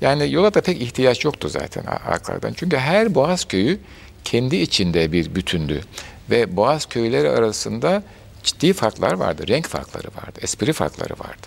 Yani 0.00 0.32
yola 0.32 0.54
da 0.54 0.60
pek 0.60 0.82
ihtiyaç 0.82 1.24
yoktu 1.24 1.48
zaten 1.48 1.84
arkadan. 1.84 2.52
Çünkü 2.52 2.76
her 2.76 3.14
Boğaz 3.14 3.44
köyü 3.44 3.80
kendi 4.24 4.56
içinde 4.56 5.12
bir 5.12 5.34
bütündü. 5.34 5.80
Ve 6.30 6.56
Boğaz 6.56 6.86
köyleri 6.86 7.30
arasında 7.30 8.02
ciddi 8.42 8.72
farklar 8.72 9.12
vardı. 9.12 9.48
Renk 9.48 9.66
farkları 9.66 10.08
vardı. 10.08 10.38
Espri 10.42 10.72
farkları 10.72 11.14
vardı. 11.14 11.46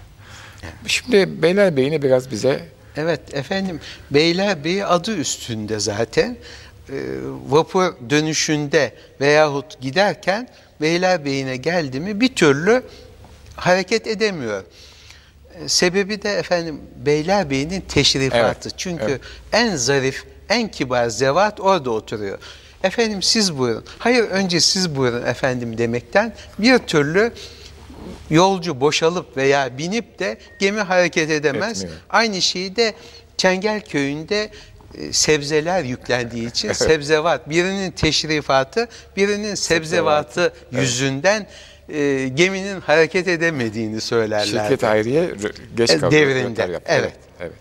Şimdi 0.87 1.41
Beylerbeyi'ni 1.41 2.01
biraz 2.01 2.31
bize 2.31 2.65
Evet 2.97 3.33
efendim 3.33 3.79
Beylerbeyi 4.11 4.85
adı 4.85 5.17
üstünde 5.17 5.79
zaten 5.79 6.37
Ee, 6.89 6.93
vapur 7.49 7.93
dönüşünde 8.09 8.93
veyahut 9.21 9.81
giderken 9.81 10.49
Beylerbeyi'ne 10.81 11.57
geldi 11.57 11.99
mi 11.99 12.21
bir 12.21 12.35
türlü 12.35 12.83
hareket 13.55 14.07
edemiyor. 14.07 14.63
Ee, 15.53 15.69
Sebebi 15.69 16.23
de 16.23 16.33
efendim 16.33 16.81
Beylerbeyi'nin 17.05 17.81
teşrifatı. 17.81 18.37
Evet, 18.69 18.73
Çünkü 18.77 19.03
evet. 19.03 19.21
en 19.53 19.75
zarif, 19.75 20.23
en 20.49 20.67
kibar 20.67 21.07
zevat 21.07 21.59
orada 21.59 21.91
oturuyor. 21.91 22.37
Efendim 22.83 23.21
siz 23.21 23.57
buyurun. 23.57 23.83
Hayır 23.99 24.23
önce 24.23 24.59
siz 24.59 24.95
buyurun 24.95 25.25
efendim 25.25 25.77
demekten 25.77 26.33
bir 26.59 26.77
türlü 26.77 27.31
yolcu 28.29 28.81
boşalıp 28.81 29.37
veya 29.37 29.77
binip 29.77 30.19
de 30.19 30.37
gemi 30.59 30.81
hareket 30.81 31.29
edemez. 31.29 31.77
Etmiyor. 31.83 32.01
Aynı 32.09 32.41
şeyi 32.41 32.75
de 32.75 32.93
Çengelköy'ünde 33.37 34.49
e, 34.97 35.13
sebzeler 35.13 35.83
yüklendiği 35.83 36.49
için 36.49 36.71
sebzevat 36.73 37.49
birinin 37.49 37.91
teşrifatı 37.91 38.87
birinin 39.17 39.55
sebzevatı 39.55 40.53
yüzünden 40.71 41.47
e, 41.89 42.27
geminin 42.35 42.81
hareket 42.81 43.27
edemediğini 43.27 44.01
söylerler. 44.01 44.45
Şirket 44.45 44.83
Hayriye 44.83 45.31
geç 45.77 45.89
E, 45.91 45.97
kaldı. 45.99 46.15
devrinde, 46.15 46.79
evet. 46.85 47.13
evet. 47.39 47.53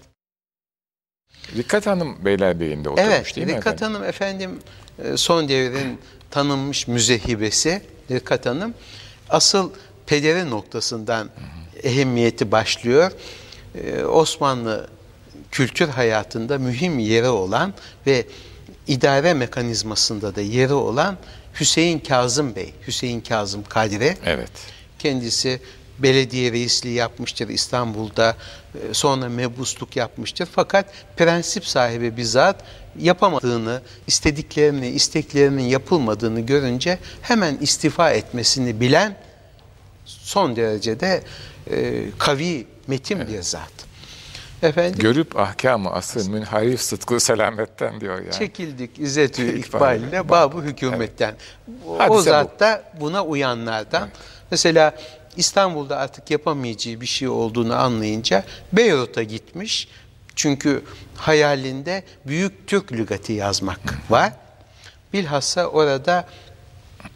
Rikkat 1.56 1.86
Hanım 1.86 2.24
Beylerbeyi'nde 2.24 2.88
oturmuş 2.88 3.10
Evet, 3.12 3.36
değil 3.36 3.46
mi 3.46 3.52
Rikkat 3.52 3.74
efendim? 3.74 3.94
Hanım 3.94 4.08
efendim 4.08 4.58
e, 5.04 5.16
son 5.16 5.48
devrin 5.48 5.98
tanınmış 6.30 6.88
müzehibesi 6.88 7.82
Rikkat 8.10 8.46
Hanım. 8.46 8.74
Asıl 9.30 9.70
pederi 10.06 10.50
noktasından 10.50 11.30
ehemmiyeti 11.82 12.52
başlıyor. 12.52 13.12
E, 13.74 14.04
Osmanlı 14.04 14.86
kültür 15.50 15.88
hayatında 15.88 16.58
mühim 16.58 16.98
yeri 16.98 17.28
olan 17.28 17.74
ve 18.06 18.26
idare 18.86 19.34
mekanizmasında 19.34 20.36
da 20.36 20.40
yeri 20.40 20.72
olan 20.72 21.16
Hüseyin 21.60 21.98
Kazım 21.98 22.56
Bey, 22.56 22.74
Hüseyin 22.86 23.20
Kazım 23.20 23.64
Kadri. 23.64 24.16
Evet. 24.26 24.50
Kendisi 24.98 25.60
belediye 25.98 26.52
reisliği 26.52 26.94
yapmıştır 26.94 27.48
İstanbul'da. 27.48 28.36
E, 28.90 28.94
Sonra 28.94 29.28
mebusluk 29.28 29.96
yapmıştır. 29.96 30.48
Fakat 30.52 30.86
prensip 31.16 31.66
sahibi 31.66 32.16
bir 32.16 32.22
zat 32.24 32.56
yapamadığını, 32.98 33.80
istediklerini, 34.06 34.88
isteklerinin 34.88 35.62
yapılmadığını 35.62 36.40
görünce 36.40 36.98
hemen 37.22 37.56
istifa 37.60 38.10
etmesini 38.10 38.80
bilen 38.80 39.16
son 40.06 40.56
derecede 40.56 41.22
e, 41.70 42.04
kavi, 42.18 42.66
metin 42.86 43.28
bir 43.28 43.42
zat. 43.42 43.72
Efendim 44.62 44.98
Görüp 44.98 45.38
ahkamı 45.38 45.90
asıl 45.90 46.30
münharif 46.30 46.80
sıtkı 46.80 47.20
selametten 47.20 48.00
diyor 48.00 48.18
yani. 48.18 48.32
çekildik 48.32 48.90
İzzet-ü 48.98 49.58
İkbaline, 49.58 50.28
Babı 50.28 50.62
hükümetten. 50.62 51.34
O, 51.88 51.98
Hadise 51.98 52.12
o 52.12 52.16
bu. 52.16 52.22
zat 52.22 52.60
da 52.60 52.82
buna 53.00 53.24
uyanlardan. 53.24 54.08
Mesela 54.50 54.94
İstanbul'da 55.36 55.96
artık 55.96 56.30
yapamayacağı 56.30 57.00
bir 57.00 57.06
şey 57.06 57.28
olduğunu 57.28 57.74
anlayınca 57.74 58.44
Beyrut'a 58.72 59.22
gitmiş. 59.22 59.88
Çünkü 60.36 60.84
hayalinde 61.16 62.04
büyük 62.26 62.66
Türk 62.66 62.92
lügati 62.92 63.32
yazmak 63.32 64.10
var. 64.10 64.32
Bilhassa 65.12 65.66
orada 65.66 66.28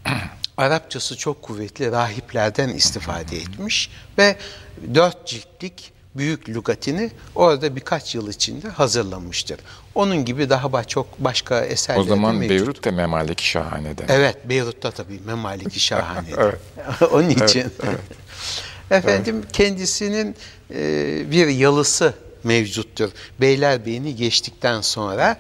Arapçası 0.57 1.17
çok 1.17 1.43
kuvvetli 1.43 1.93
rahiplerden 1.93 2.69
istifade 2.69 3.37
etmiş 3.37 3.91
ve 4.19 4.37
dört 4.95 5.27
ciltlik 5.27 5.93
büyük 6.19 6.49
lügatini 6.49 7.11
orada 7.35 7.77
birkaç 7.77 8.15
yıl 8.15 8.31
içinde 8.31 8.69
hazırlamıştır. 8.69 9.61
Onun 9.95 10.25
gibi 10.25 10.51
daha 10.51 10.85
çok 10.85 11.19
başka 11.19 11.61
eserler 11.61 12.01
O 12.01 12.05
zaman 12.05 12.35
mevcut. 12.35 12.51
Beyrut 12.51 12.85
da 12.85 12.93
Memaliki 12.93 13.49
Şahane'den. 13.49 14.07
Evet, 14.09 14.37
Beyrut'ta 14.49 14.91
tabii 14.91 15.21
Memaliki 15.27 15.81
Şahane. 15.89 16.29
Evet. 16.39 16.61
Onun 17.13 17.31
için. 17.31 17.65
Efendim 18.91 19.45
kendisinin 19.53 20.37
e, 20.71 21.31
bir 21.31 21.47
yalısı 21.47 22.15
mevcuttur. 22.45 23.11
Beylerbeyi'ni 23.41 24.17
geçtikten 24.17 24.81
sonra 24.81 25.37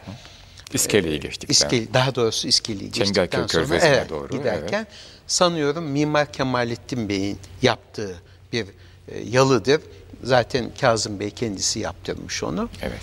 İskele'yi 0.72 1.20
geçtikten. 1.20 1.52
İskele, 1.52 1.94
daha 1.94 2.14
doğrusu 2.14 2.48
İskele'yi 2.48 2.92
Çengelköy 2.92 3.24
geçtikten 3.24 3.46
sonra 3.46 3.66
Körfezi'ne 3.66 3.90
evet, 3.90 4.10
doğru, 4.10 4.28
giderken 4.28 4.86
sanıyorum 5.26 5.84
Mimar 5.84 6.32
Kemalettin 6.32 7.08
Bey'in 7.08 7.38
yaptığı 7.62 8.14
bir 8.52 8.66
e, 9.08 9.18
yalıdır. 9.20 9.80
Zaten 10.22 10.70
Kazım 10.80 11.20
Bey 11.20 11.30
kendisi 11.30 11.78
yaptırmış 11.80 12.42
onu. 12.44 12.68
Evet. 12.82 13.00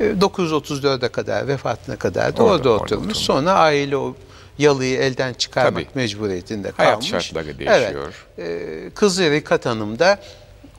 E, 0.00 0.04
934'e 0.20 1.08
kadar 1.08 1.48
vefatına 1.48 1.96
kadar 1.96 2.36
da 2.36 2.42
Orada- 2.42 2.52
orada, 2.54 2.70
orada 2.70 2.82
oturmuş. 2.84 2.92
oturmuş. 3.06 3.18
Sonra 3.18 3.52
aile 3.52 3.96
o 3.96 4.16
yalıyı 4.58 4.98
elden 4.98 5.32
çıkarmak 5.34 5.84
Tabii. 5.84 5.98
mecburiyetinde 6.02 6.70
Hayat 6.76 6.92
kalmış. 6.92 7.08
şartları 7.08 7.58
değişiyor. 7.58 8.14
Evet. 8.38 8.94
Kızı 8.94 9.30
Rikat 9.30 9.66
Hanım 9.66 9.98
da 9.98 10.18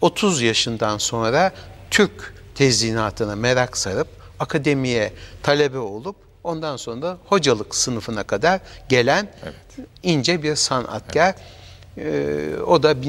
30 0.02 0.42
yaşından 0.42 0.98
sonra 0.98 1.52
Türk 1.92 2.34
tezyinatına 2.56 3.36
merak 3.36 3.78
sarıp 3.78 4.08
akademiye 4.40 5.14
talebe 5.44 5.78
olup 5.78 6.16
ondan 6.44 6.78
sonra 6.78 7.02
da 7.02 7.18
hocalık 7.26 7.76
sınıfına 7.76 8.24
kadar 8.24 8.60
gelen 8.90 9.28
ince 10.04 10.44
bir 10.44 10.56
sanatkar. 10.56 11.36
E, 11.98 12.50
o 12.68 12.84
da 12.84 13.02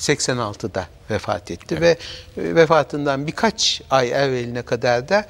1986'da 0.00 0.86
vefat 1.10 1.50
etti 1.50 1.80
ve 1.80 1.90
e, 2.36 2.54
vefatından 2.54 3.26
birkaç 3.26 3.82
ay 3.90 4.10
evveline 4.10 4.62
kadar 4.62 5.08
da 5.08 5.26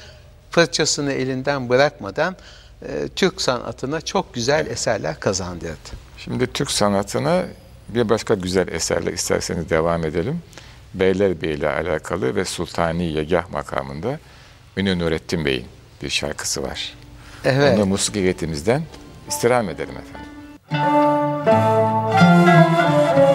fırçasını 0.50 1.12
elinden 1.12 1.68
bırakmadan 1.68 2.36
e, 2.82 3.08
Türk 3.16 3.42
sanatına 3.42 4.00
çok 4.00 4.34
güzel 4.34 4.66
eserler 4.66 5.20
kazandırdı. 5.20 5.90
Şimdi 6.18 6.46
Türk 6.46 6.70
sanatına 6.70 7.44
bir 7.88 8.08
başka 8.08 8.34
güzel 8.34 8.68
eserle 8.68 9.12
isterseniz 9.12 9.70
devam 9.70 10.04
edelim. 10.04 10.42
Beylerbeyi 10.94 11.56
ile 11.56 11.68
alakalı 11.68 12.36
ve 12.36 12.44
Sultani 12.44 13.04
Yegah 13.04 13.50
makamında 13.50 14.18
Münir 14.76 14.98
Nurettin 14.98 15.44
Bey'in 15.44 15.66
bir 16.02 16.10
şarkısı 16.10 16.62
var. 16.62 16.94
Evet. 17.44 17.78
Onu 17.78 17.86
musiki 17.86 18.36
istirham 19.28 19.68
edelim 19.68 19.94
efendim. 19.96 20.30
Ay 22.12 23.29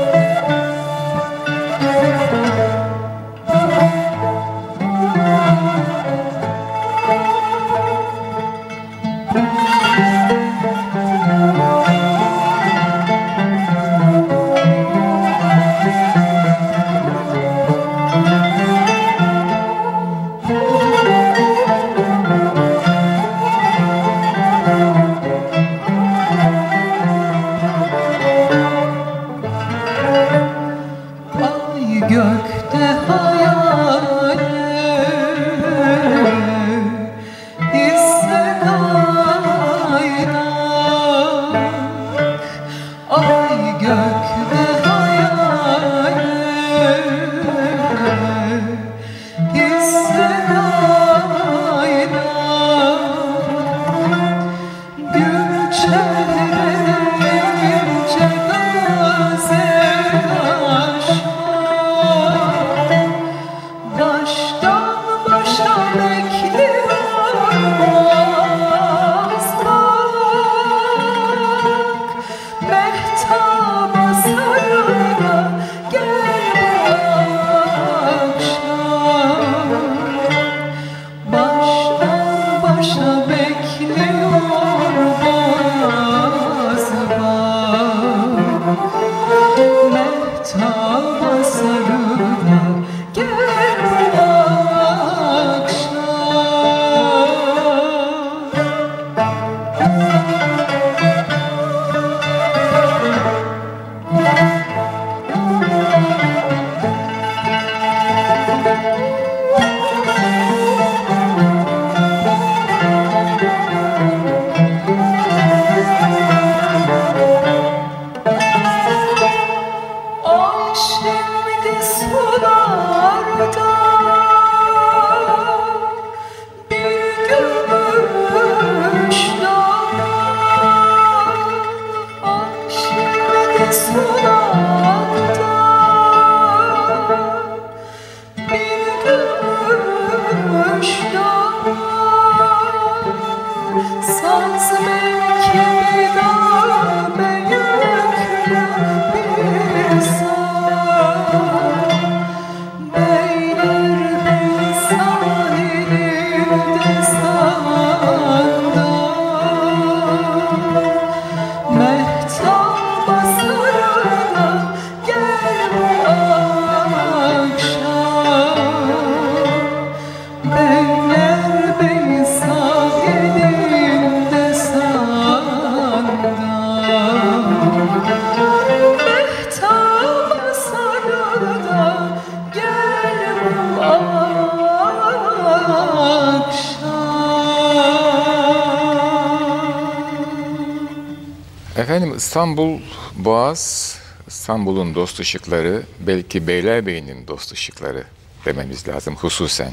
Efendim 191.96 192.18
İstanbul 192.18 192.80
Boğaz, 193.16 193.98
İstanbul'un 194.28 194.96
dost 194.96 195.20
ışıkları, 195.20 195.84
belki 196.00 196.48
Beylerbeyi'nin 196.48 197.28
dost 197.28 197.52
ışıkları 197.52 198.04
dememiz 198.46 198.88
lazım 198.88 199.16
hususen 199.16 199.72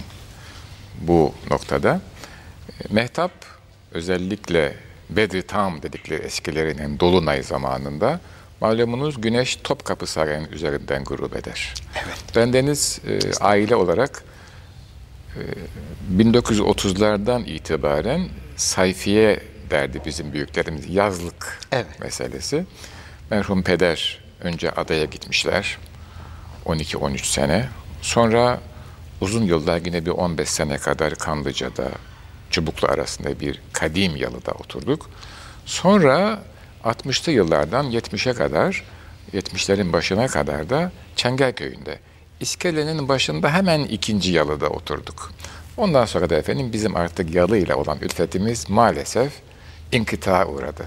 bu 1.01 1.35
noktada. 1.51 2.01
E, 2.69 2.95
Mehtap 2.95 3.31
özellikle 3.93 4.77
Bedri 5.11 5.43
Tam 5.43 5.83
dedikleri 5.83 6.23
eskilerinin 6.23 7.01
Dolunay 7.01 7.43
zamanında 7.43 8.21
malumunuz 8.61 9.21
güneş 9.21 9.57
Topkapı 9.57 10.07
Sarayı'nın 10.07 10.49
üzerinden 10.53 11.05
grup 11.05 11.37
eder. 11.37 11.75
Evet. 11.95 12.37
Bendeniz 12.37 13.01
e, 13.09 13.35
aile 13.41 13.77
olarak 13.77 14.25
1930'lardan 16.17 17.45
itibaren 17.45 18.29
sayfiye 18.57 19.52
derdi 19.73 20.01
bizim 20.07 20.33
büyüklerimiz 20.33 20.89
yazlık 20.95 21.61
Evet. 21.73 22.01
meselesi. 22.01 22.65
Merhum 23.31 23.63
peder 23.63 24.25
önce 24.41 24.71
adaya 24.71 25.05
gitmişler 25.05 25.79
12-13 26.67 27.25
sene. 27.25 27.69
Sonra 28.03 28.61
uzun 29.21 29.43
yıllar 29.43 29.81
yine 29.85 30.07
bir 30.07 30.11
15 30.11 30.49
sene 30.49 30.79
kadar 30.79 31.15
Kanlıca'da 31.15 31.89
Çubuklu 32.51 32.89
arasında 32.89 33.41
bir 33.41 33.61
kadim 33.73 34.17
yalıda 34.17 34.53
oturduk. 34.53 35.11
Sonra 35.67 36.43
60'lı 36.85 37.33
yıllardan 37.33 37.91
70'e 37.91 38.33
kadar 38.33 38.85
70'lerin 39.35 39.93
başına 39.93 40.27
kadar 40.27 40.71
da 40.71 40.93
Çengelköy'ünde 41.17 41.99
İskelenin 42.41 43.09
başında 43.09 43.51
hemen 43.55 43.81
ikinci 43.81 44.33
yalıda 44.33 44.69
oturduk. 44.69 45.33
Ondan 45.77 46.05
sonra 46.05 46.31
da 46.31 46.35
efendim 46.37 46.73
bizim 46.73 46.97
artık 46.97 47.35
yalı 47.35 47.59
ile 47.59 47.75
olan 47.75 47.99
ülfetimiz 48.03 48.71
maalesef 48.71 49.33
inkıta 49.93 50.47
uğradı. 50.47 50.85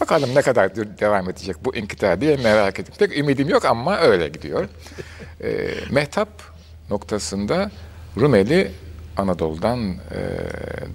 Bakalım 0.00 0.34
ne 0.34 0.42
kadar 0.42 0.76
devam 0.76 1.30
edecek 1.30 1.56
bu 1.64 1.76
inkıta 1.76 2.20
diye 2.20 2.36
merak 2.36 2.80
ettim. 2.80 2.94
Pek 2.98 3.18
ümidim 3.18 3.48
yok 3.48 3.64
ama 3.64 3.98
öyle 3.98 4.28
gidiyor. 4.28 4.68
Ee, 5.42 5.68
mehtap 5.90 6.28
noktasında 6.90 7.70
Rumeli 8.20 8.72
Anadolu'dan 9.16 9.90
e, 9.90 9.96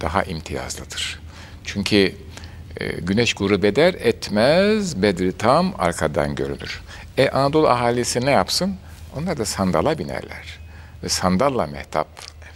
daha 0.00 0.22
imtiyazlıdır. 0.22 1.20
Çünkü 1.64 2.14
e, 2.80 2.86
güneş 2.86 3.34
grup 3.34 3.64
eder 3.64 3.94
etmez 3.94 5.02
bedri 5.02 5.32
tam 5.32 5.74
arkadan 5.78 6.34
görülür. 6.34 6.80
E 7.18 7.28
Anadolu 7.28 7.68
ahalisi 7.68 8.26
ne 8.26 8.30
yapsın? 8.30 8.76
Onlar 9.16 9.36
da 9.36 9.44
sandala 9.44 9.98
binerler. 9.98 10.58
Ve 11.02 11.08
sandalla 11.08 11.66
mehtap 11.66 12.08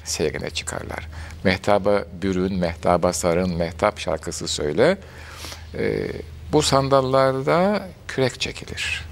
seyrine 0.04 0.50
çıkarlar. 0.50 1.08
Mehtaba 1.44 2.04
bürün, 2.22 2.58
mehtaba 2.58 3.12
sarın, 3.12 3.56
mehtap 3.56 3.98
şarkısı 3.98 4.48
söyle. 4.48 4.98
E, 5.74 6.06
bu 6.52 6.62
sandallarda 6.62 7.88
kürek 8.08 8.40
çekilir. 8.40 9.04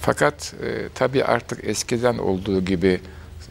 Fakat 0.00 0.54
e, 0.64 0.88
tabii 0.94 1.24
artık 1.24 1.64
eskiden 1.64 2.18
olduğu 2.18 2.64
gibi 2.64 3.00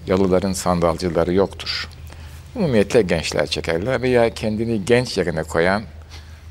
yalıların 0.08 0.54
sandalcıları 0.54 1.34
yoktur. 1.34 1.90
Umumiyetle 2.56 3.02
gençler 3.02 3.48
çekerler 3.48 4.02
veya 4.02 4.34
kendini 4.34 4.86
genç 4.86 5.18
yerine 5.18 5.44
koyan 5.44 5.84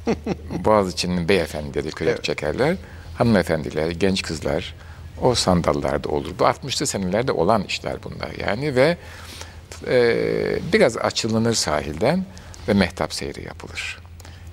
Boğaziçi'nin 0.65 1.29
beyefendileri 1.29 1.91
kürek 1.91 2.25
çekerler. 2.25 2.77
Hanımefendiler, 3.19 3.91
genç 3.91 4.23
kızlar 4.23 4.75
o 5.23 5.35
sandallarda 5.35 6.09
olur. 6.09 6.31
Bu 6.39 6.45
60'lı 6.45 6.87
senelerde 6.87 7.33
olan 7.33 7.63
işler 7.63 7.97
bunlar 8.03 8.31
yani 8.47 8.75
ve 8.75 8.97
e, 9.89 10.73
biraz 10.73 10.97
açılınır 10.97 11.55
sahilden 11.55 12.25
ve 12.69 12.73
mehtap 12.73 13.15
seyri 13.15 13.45
yapılır. 13.45 13.99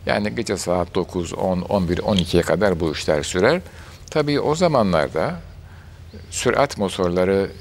Yani 0.06 0.36
gece 0.36 0.58
saat 0.58 0.96
9, 0.96 1.34
10, 1.34 1.62
11, 1.62 1.98
12'ye 1.98 2.44
kadar 2.44 2.80
bu 2.80 2.92
işler 2.92 3.24
sürer. 3.24 3.62
Tabii 4.10 4.40
o 4.40 4.56
zamanlarda 4.56 5.40
sürat 6.30 6.78
motorları 6.78 7.52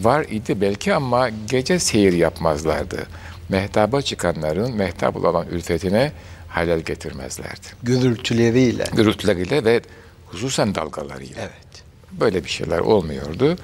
var 0.00 0.26
idi 0.30 0.60
belki 0.60 0.94
ama 0.94 1.28
gece 1.50 1.78
seyir 1.78 2.12
yapmazlardı. 2.12 3.06
Mehtaba 3.48 4.02
çıkanların 4.02 4.76
mehtap 4.76 5.16
olan 5.16 5.46
ülfetine 5.50 6.12
halel 6.48 6.80
getirmezlerdi. 6.80 7.66
Gürültüleriyle. 7.82 8.84
Gürültüleriyle 8.96 9.64
ve 9.64 9.80
hususen 10.26 10.74
dalgalarıyla. 10.74 11.42
Evet. 11.42 11.84
Böyle 12.12 12.44
bir 12.44 12.50
şeyler 12.50 12.78
olmuyordu 12.78 13.56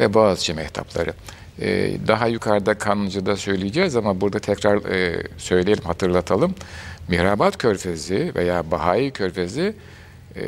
ve 0.00 0.14
Boğaziçi 0.14 0.54
mehtapları. 0.54 1.12
Ee, 1.60 1.96
daha 2.08 2.26
yukarıda 2.26 2.74
Kanlıca'da 2.74 3.36
söyleyeceğiz 3.36 3.96
ama 3.96 4.20
burada 4.20 4.38
tekrar 4.38 4.90
e, 4.90 5.26
söyleyelim, 5.38 5.84
hatırlatalım. 5.84 6.54
Mihrabat 7.08 7.58
Körfezi 7.58 8.32
veya 8.34 8.70
Bahai 8.70 9.10
Körfezi 9.10 9.74
e, 10.36 10.42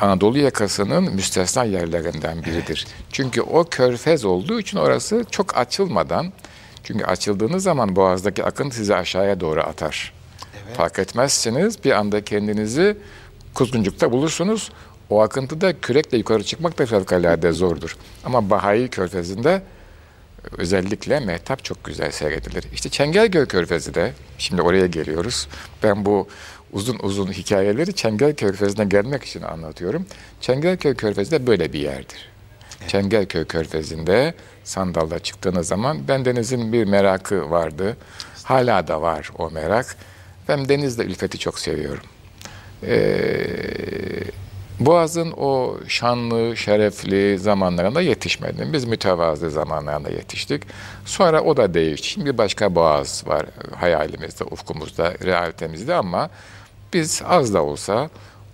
Anadolu 0.00 0.38
yakasının 0.38 1.14
müstesna 1.14 1.64
yerlerinden 1.64 2.44
biridir. 2.44 2.86
Çünkü 3.12 3.40
o 3.40 3.64
körfez 3.64 4.24
olduğu 4.24 4.60
için 4.60 4.78
orası 4.78 5.24
çok 5.30 5.56
açılmadan, 5.56 6.32
çünkü 6.84 7.04
açıldığınız 7.04 7.62
zaman 7.62 7.96
boğazdaki 7.96 8.44
akıntı 8.44 8.76
sizi 8.76 8.94
aşağıya 8.94 9.40
doğru 9.40 9.60
atar. 9.60 10.12
Fark 10.74 10.98
etmezsiniz 10.98 11.84
bir 11.84 11.90
anda 11.90 12.24
kendinizi 12.24 12.96
kuzguncukta 13.54 14.12
bulursunuz. 14.12 14.72
O 15.10 15.20
akıntıda 15.20 15.80
kürekle 15.80 16.18
yukarı 16.18 16.44
çıkmak 16.44 16.78
da 16.78 16.86
fevkalade 16.86 17.52
zordur. 17.52 17.96
Ama 18.24 18.50
Bahai 18.50 18.88
Körfezi'nde 18.88 19.62
özellikle 20.56 21.20
mehtap 21.20 21.64
çok 21.64 21.84
güzel 21.84 22.10
seyredilir. 22.10 22.64
İşte 22.72 22.88
Çengelköy 22.88 23.46
Körfezi 23.46 23.94
de, 23.94 24.12
şimdi 24.38 24.62
oraya 24.62 24.86
geliyoruz. 24.86 25.48
Ben 25.82 26.04
bu 26.04 26.28
uzun 26.72 26.98
uzun 27.02 27.32
hikayeleri 27.32 27.94
Çengelköy 27.94 28.34
Körfezi'ne 28.34 28.84
gelmek 28.84 29.24
için 29.24 29.42
anlatıyorum. 29.42 30.06
Çengelköy 30.40 30.94
Körfezi 30.94 31.30
de 31.30 31.46
böyle 31.46 31.72
bir 31.72 31.80
yerdir. 31.80 32.28
Çengelköy 32.88 33.44
Körfezi'nde 33.44 34.34
sandalda 34.64 35.18
çıktığınız 35.18 35.68
zaman 35.68 36.08
bendenizin 36.08 36.72
bir 36.72 36.84
merakı 36.84 37.50
vardı. 37.50 37.96
Hala 38.44 38.88
da 38.88 39.02
var 39.02 39.30
o 39.38 39.50
merak. 39.50 39.96
Ben 40.48 40.68
denizle 40.68 41.04
ülfeti 41.04 41.38
çok 41.38 41.58
seviyorum. 41.58 42.04
Ee, 42.86 43.46
Boğaz'ın 44.80 45.32
o 45.36 45.76
şanlı, 45.88 46.56
şerefli 46.56 47.38
zamanlarında 47.38 48.00
yetişmedim. 48.00 48.72
Biz 48.72 48.84
mütevazı 48.84 49.50
zamanlarında 49.50 50.10
yetiştik. 50.10 50.62
Sonra 51.04 51.42
o 51.42 51.56
da 51.56 51.74
değişti. 51.74 52.08
Şimdi 52.08 52.38
başka 52.38 52.74
Boğaz 52.74 53.24
var 53.26 53.46
hayalimizde, 53.76 54.44
ufkumuzda, 54.44 55.14
realitemizde 55.24 55.94
ama 55.94 56.30
biz 56.92 57.22
az 57.28 57.54
da 57.54 57.62
olsa 57.62 58.10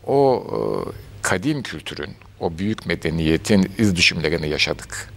o 0.06 0.44
e, 0.46 0.58
kadim 1.22 1.62
kültürün, 1.62 2.10
o 2.40 2.58
büyük 2.58 2.86
medeniyetin 2.86 3.72
iz 3.78 3.96
düşümlerini 3.96 4.48
yaşadık. 4.48 5.14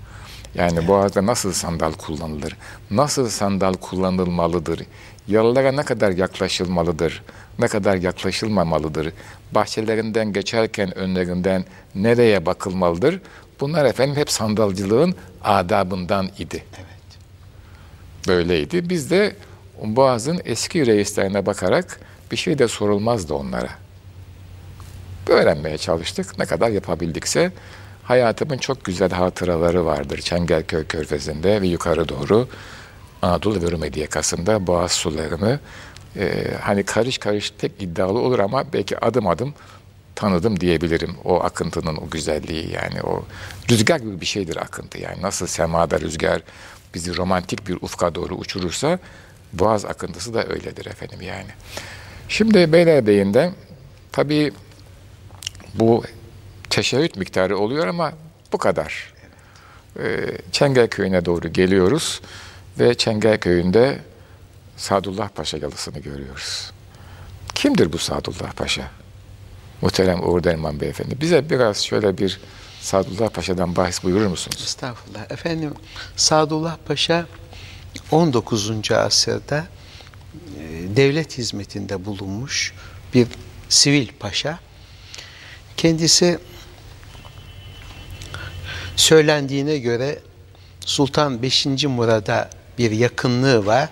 Yani 0.55 0.87
Boğaz'da 0.87 1.25
nasıl 1.25 1.51
sandal 1.53 1.93
kullanılır, 1.93 2.57
nasıl 2.91 3.29
sandal 3.29 3.73
kullanılmalıdır, 3.73 4.81
yalılara 5.27 5.71
ne 5.71 5.83
kadar 5.83 6.11
yaklaşılmalıdır, 6.11 7.23
ne 7.59 7.67
kadar 7.67 7.95
yaklaşılmamalıdır, 7.95 9.13
bahçelerinden 9.51 10.33
geçerken 10.33 10.97
önlerinden 10.97 11.65
nereye 11.95 12.45
bakılmalıdır, 12.45 13.19
Bunlar 13.59 13.85
efendim 13.85 14.15
hep 14.15 14.31
sandalcılığın 14.31 15.15
adabından 15.43 16.29
idi. 16.39 16.63
Evet. 16.75 17.17
Böyleydi. 18.27 18.89
Biz 18.89 19.11
de 19.11 19.35
Boğaz'ın 19.83 20.41
eski 20.45 20.85
reislerine 20.85 21.45
bakarak 21.45 21.99
bir 22.31 22.37
şey 22.37 22.59
de 22.59 22.67
sorulmazdı 22.67 23.33
onlara. 23.33 23.69
Öğrenmeye 25.27 25.77
çalıştık. 25.77 26.39
Ne 26.39 26.45
kadar 26.45 26.69
yapabildikse 26.69 27.51
hayatımın 28.03 28.57
çok 28.57 28.85
güzel 28.85 29.11
hatıraları 29.11 29.85
vardır. 29.85 30.17
Çengelköy 30.17 30.85
Körfezi'nde 30.85 31.61
ve 31.61 31.67
yukarı 31.67 32.09
doğru 32.09 32.47
Anadolu 33.21 33.61
ve 33.61 33.71
Rumeli 33.71 33.99
yakasında 33.99 34.67
Boğaz 34.67 34.91
sularını 34.91 35.59
e, 36.15 36.53
hani 36.61 36.83
karış 36.83 37.17
karış 37.17 37.51
tek 37.57 37.71
iddialı 37.79 38.19
olur 38.19 38.39
ama 38.39 38.73
belki 38.73 39.05
adım 39.05 39.27
adım 39.27 39.53
tanıdım 40.15 40.59
diyebilirim. 40.59 41.15
O 41.25 41.43
akıntının 41.43 41.95
o 41.95 42.09
güzelliği 42.09 42.71
yani 42.71 43.01
o 43.01 43.25
rüzgar 43.69 43.99
gibi 43.99 44.21
bir 44.21 44.25
şeydir 44.25 44.57
akıntı 44.57 45.01
yani. 45.01 45.21
Nasıl 45.21 45.47
semada 45.47 45.99
rüzgar 45.99 46.41
bizi 46.93 47.17
romantik 47.17 47.67
bir 47.67 47.75
ufka 47.81 48.15
doğru 48.15 48.35
uçurursa 48.35 48.99
Boğaz 49.53 49.85
akıntısı 49.85 50.33
da 50.33 50.47
öyledir 50.47 50.85
efendim 50.85 51.21
yani. 51.21 51.49
Şimdi 52.29 52.73
Beylerbeyi'nde 52.73 53.51
tabii 54.11 54.51
bu 55.73 56.03
teşebbüt 56.69 57.15
miktarı 57.17 57.57
oluyor 57.57 57.87
ama 57.87 58.13
bu 58.53 58.57
kadar. 58.57 59.13
Ee, 59.99 60.37
Çengelköy'üne 60.51 61.25
doğru 61.25 61.47
geliyoruz 61.47 62.21
ve 62.79 62.95
Çengelköy'ünde 62.95 63.99
Sadullah 64.77 65.29
Paşa 65.29 65.57
yalısını 65.57 65.99
görüyoruz. 65.99 66.71
Kimdir 67.55 67.93
bu 67.93 67.97
Sadullah 67.97 68.51
Paşa? 68.51 68.91
Muhterem 69.81 70.23
Uğur 70.23 70.43
Derman 70.43 70.79
Beyefendi. 70.79 71.21
Bize 71.21 71.49
biraz 71.49 71.83
şöyle 71.83 72.17
bir 72.17 72.39
Sadullah 72.81 73.29
Paşa'dan 73.29 73.75
bahis 73.75 74.03
buyurur 74.03 74.27
musunuz? 74.27 74.61
Estağfurullah. 74.63 75.31
Efendim 75.31 75.73
Sadullah 76.15 76.77
Paşa 76.87 77.25
19. 78.11 78.91
asırda 78.91 79.67
e, 80.59 80.95
devlet 80.95 81.37
hizmetinde 81.37 82.05
bulunmuş 82.05 82.73
bir 83.13 83.27
sivil 83.69 84.07
paşa. 84.19 84.59
Kendisi 85.77 86.39
söylendiğine 88.95 89.77
göre 89.77 90.19
Sultan 90.79 91.41
5. 91.41 91.65
Murad'a 91.65 92.49
bir 92.77 92.91
yakınlığı 92.91 93.65
var. 93.65 93.89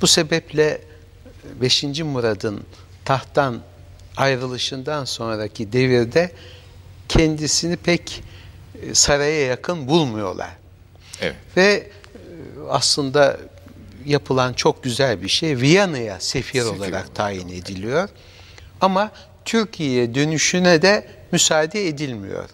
Bu 0.00 0.06
sebeple 0.06 0.80
5. 1.60 1.84
Murad'ın 1.84 2.64
tahttan 3.04 3.60
ayrılışından 4.16 5.04
sonraki 5.04 5.72
devirde 5.72 6.32
kendisini 7.08 7.76
pek 7.76 8.22
e, 8.82 8.94
saraya 8.94 9.46
yakın 9.46 9.88
bulmuyorlar. 9.88 10.50
Evet. 11.20 11.36
Ve 11.56 11.62
e, 11.72 11.90
aslında 12.68 13.36
yapılan 14.06 14.52
çok 14.52 14.82
güzel 14.82 15.22
bir 15.22 15.28
şey 15.28 15.56
Viyana'ya 15.58 16.20
sefir, 16.20 16.60
Sefir 16.60 16.76
olarak 16.76 17.14
tayin 17.14 17.48
ediliyor. 17.48 18.08
Ama 18.80 19.10
Türkiye'ye 19.44 20.14
dönüşüne 20.14 20.82
de 20.82 21.08
müsaade 21.32 21.88
edilmiyor. 21.88 22.48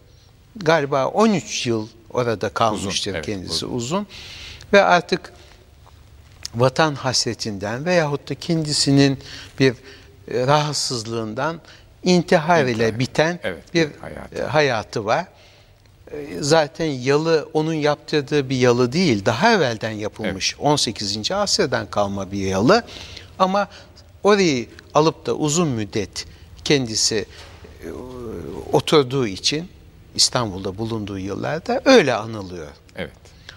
Galiba 0.57 1.07
13 1.07 1.67
yıl 1.67 1.89
orada 2.11 2.49
kalmıştır 2.49 3.15
evet, 3.15 3.27
kendisi 3.27 3.67
uzun. 3.67 3.77
uzun. 3.77 4.07
Ve 4.73 4.83
artık 4.83 5.33
vatan 6.55 6.95
hasretinden 6.95 7.85
veyahut 7.85 8.31
da 8.31 8.35
kendisinin 8.35 9.19
bir 9.61 9.75
e, 10.31 10.47
rahatsızlığından 10.47 11.61
intihar 12.05 12.65
ile 12.65 12.71
İntihar. 12.73 12.99
biten 12.99 13.41
Evet, 13.43 13.75
bir 13.75 13.89
bir 13.91 13.99
hayatı. 14.01 14.35
e, 14.39 14.43
hayatı 14.43 15.05
var. 15.05 15.27
E, 16.13 16.27
Zaten 16.41 16.85
yalı 16.87 17.49
onun 17.53 17.75
yaptırdığı 17.75 18.49
bir 18.51 18.57
yalı 18.57 18.93
değil, 18.93 19.25
daha 19.25 19.53
evvelden 19.53 19.91
yapılmış 19.91 20.57
18. 20.59 21.31
asırdan 21.33 21.87
kalma 21.91 22.33
bir 22.33 22.47
yalı. 22.47 22.83
Ama 23.39 23.69
orayı 24.23 24.67
alıp 24.95 25.27
da 25.27 25.35
uzun 25.35 25.69
müddet 25.69 26.27
kendisi 26.65 27.25
e, 27.85 27.89
oturduğu 28.73 29.27
için 29.27 29.69
İstanbul'da 30.15 30.79
bulunduğu 30.79 31.19
yıllarda 31.19 31.81
öyle 31.85 32.15
anılıyor. 32.15 32.69
Evet. 32.97 33.13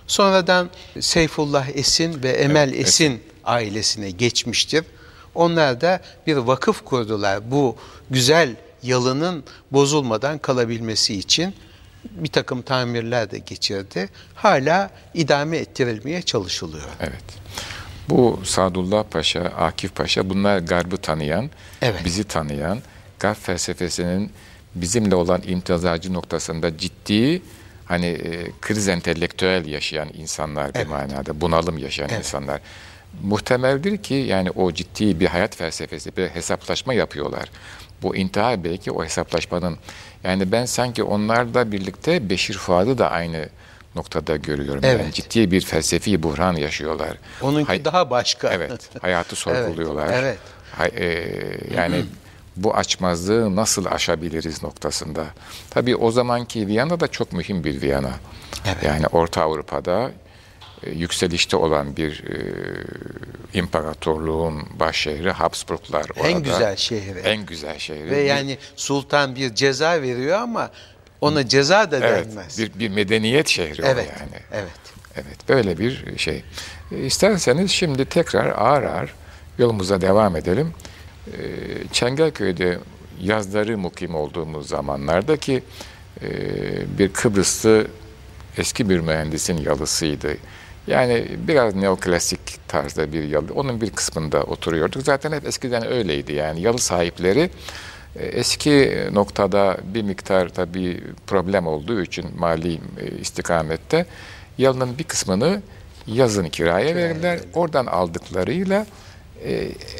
Sonradan 0.07 0.69
Seyfullah 0.99 1.69
Esin 1.69 2.23
ve 2.23 2.29
Emel 2.29 2.69
Evet, 2.73 2.87
Esin 2.87 3.21
ailesine 3.45 4.11
geçmiştir. 4.11 4.83
Onlar 5.35 5.81
da 5.81 6.01
bir 6.27 6.35
vakıf 6.35 6.85
kurdular 6.85 7.51
bu 7.51 7.75
güzel 8.09 8.55
yalının 8.83 9.43
bozulmadan 9.71 10.37
kalabilmesi 10.37 11.15
için 11.15 11.55
bir 12.11 12.27
takım 12.29 12.61
tamirler 12.61 13.31
de 13.31 13.37
geçirdi. 13.37 14.09
Hala 14.35 14.89
idame 15.13 15.57
ettirilmeye 15.57 16.21
çalışılıyor. 16.21 16.89
Evet. 16.99 17.23
Bu 18.09 18.39
Sadullah 18.43 19.03
Paşa, 19.03 19.41
Akif 19.41 19.95
Paşa 19.95 20.29
bunlar 20.29 20.57
garbı 20.57 20.97
tanıyan, 20.97 21.49
Evet. 21.81 22.01
bizi 22.05 22.23
tanıyan, 22.23 22.79
garp 23.19 23.43
felsefesinin 23.43 24.31
bizimle 24.75 25.15
olan 25.15 25.41
imtizacı 25.47 26.13
noktasında 26.13 26.77
ciddi 26.77 27.41
hani 27.85 28.05
e, 28.05 28.51
kriz 28.61 28.87
entelektüel 28.87 29.65
yaşayan 29.65 30.09
insanlar 30.13 30.73
bir 30.73 30.79
Evet. 30.79 30.89
manada, 30.89 31.41
bunalım 31.41 31.77
yaşayan 31.77 32.09
Evet. 32.09 32.19
insanlar. 32.19 32.61
Muhtemeldir 33.23 33.97
ki 33.97 34.13
yani 34.13 34.51
o 34.51 34.71
ciddi 34.71 35.19
bir 35.19 35.27
hayat 35.27 35.55
felsefesi, 35.55 36.17
bir 36.17 36.27
hesaplaşma 36.27 36.93
yapıyorlar. 36.93 37.49
Bu 38.01 38.15
intihar 38.15 38.63
belki 38.63 38.91
o 38.91 39.03
hesaplaşmanın 39.05 39.77
yani 40.23 40.51
ben 40.51 40.65
sanki 40.65 41.03
onlarla 41.03 41.71
birlikte 41.71 42.29
Beşir 42.29 42.53
Fuad'ı 42.57 42.97
da 42.97 43.11
aynı 43.11 43.49
noktada 43.95 44.35
görüyorum. 44.35 44.81
Yani 44.83 45.01
Evet. 45.01 45.13
ciddi 45.13 45.51
bir 45.51 45.61
felsefi 45.61 46.23
buhran 46.23 46.53
yaşıyorlar. 46.55 47.17
Onunki 47.41 47.67
Hay- 47.67 47.85
daha 47.85 48.09
başka. 48.09 48.53
Evet, 48.53 48.89
hayatı 49.01 49.35
sorguluyorlar. 49.35 50.09
evet. 50.13 50.37
Hay- 50.71 50.91
e, 50.95 51.29
yani 51.75 52.05
bu 52.55 52.75
açmazlığı 52.75 53.55
nasıl 53.55 53.85
aşabiliriz 53.85 54.63
noktasında. 54.63 55.25
Tabii 55.69 55.95
o 55.95 56.11
zamanki 56.11 56.67
Viyana 56.67 56.99
da 56.99 57.07
çok 57.07 57.33
mühim 57.33 57.63
bir 57.63 57.81
Viyana. 57.81 58.13
Evet. 58.65 58.83
Yani 58.83 59.07
Orta 59.07 59.41
Avrupa'da 59.41 60.11
e, 60.83 60.91
yükselişte 60.91 61.57
olan 61.57 61.97
bir 61.97 62.23
e, 62.23 62.37
imparatorluğun 63.53 64.63
baş 64.79 64.95
şehri 64.97 65.31
Habsburglar 65.31 66.05
orada. 66.15 66.27
En 66.27 66.43
güzel 66.43 66.75
şehri. 66.75 67.19
En 67.19 67.45
güzel 67.45 67.79
şehri. 67.79 68.11
Ve 68.11 68.21
yani 68.21 68.57
sultan 68.75 69.35
bir 69.35 69.55
ceza 69.55 70.01
veriyor 70.01 70.39
ama 70.39 70.71
ona 71.21 71.47
ceza 71.47 71.91
da 71.91 71.97
evet, 71.97 72.27
denmez. 72.27 72.59
bir, 72.59 72.79
bir 72.79 72.89
medeniyet 72.89 73.47
şehri 73.47 73.83
o 73.83 73.85
evet. 73.85 74.09
yani. 74.19 74.41
Evet. 74.51 74.83
Evet, 75.15 75.49
böyle 75.49 75.79
bir 75.79 76.17
şey. 76.17 76.43
E, 76.91 76.97
İsterseniz 76.97 77.71
şimdi 77.71 78.05
tekrar 78.05 78.45
ağır 78.45 78.83
ağır 78.83 79.13
yolumuza 79.57 80.01
devam 80.01 80.35
edelim. 80.35 80.73
E, 81.27 81.37
Çengelköy'de 81.91 82.79
yazları 83.21 83.77
mukim 83.77 84.15
olduğumuz 84.15 84.67
zamanlarda 84.67 85.37
ki 85.37 85.63
e, 86.21 86.27
bir 86.97 87.13
Kıbrıslı 87.13 87.87
eski 88.57 88.89
bir 88.89 88.99
mühendisin 88.99 89.57
yalısıydı. 89.57 90.37
Yani 90.87 91.27
biraz 91.47 91.75
neoklasik 91.75 92.67
tarzda 92.67 93.13
bir 93.13 93.23
yalı. 93.23 93.53
Onun 93.55 93.81
bir 93.81 93.89
kısmında 93.89 94.43
oturuyorduk. 94.43 95.03
Zaten 95.03 95.31
hep 95.31 95.47
eskiden 95.47 95.87
öyleydi. 95.87 96.33
Yani 96.33 96.61
yalı 96.61 96.79
sahipleri 96.79 97.49
e, 98.15 98.25
eski 98.25 99.03
noktada 99.11 99.77
bir 99.93 100.01
miktar 100.01 100.49
tabii 100.49 101.03
problem 101.27 101.67
olduğu 101.67 102.01
için 102.01 102.25
mali 102.37 102.73
e, 102.73 102.79
istikamette 103.21 104.05
yalının 104.57 104.97
bir 104.97 105.03
kısmını 105.03 105.61
yazın 106.07 106.49
kiraya 106.49 106.95
verirler. 106.95 107.39
Oradan 107.53 107.85
aldıklarıyla 107.85 108.85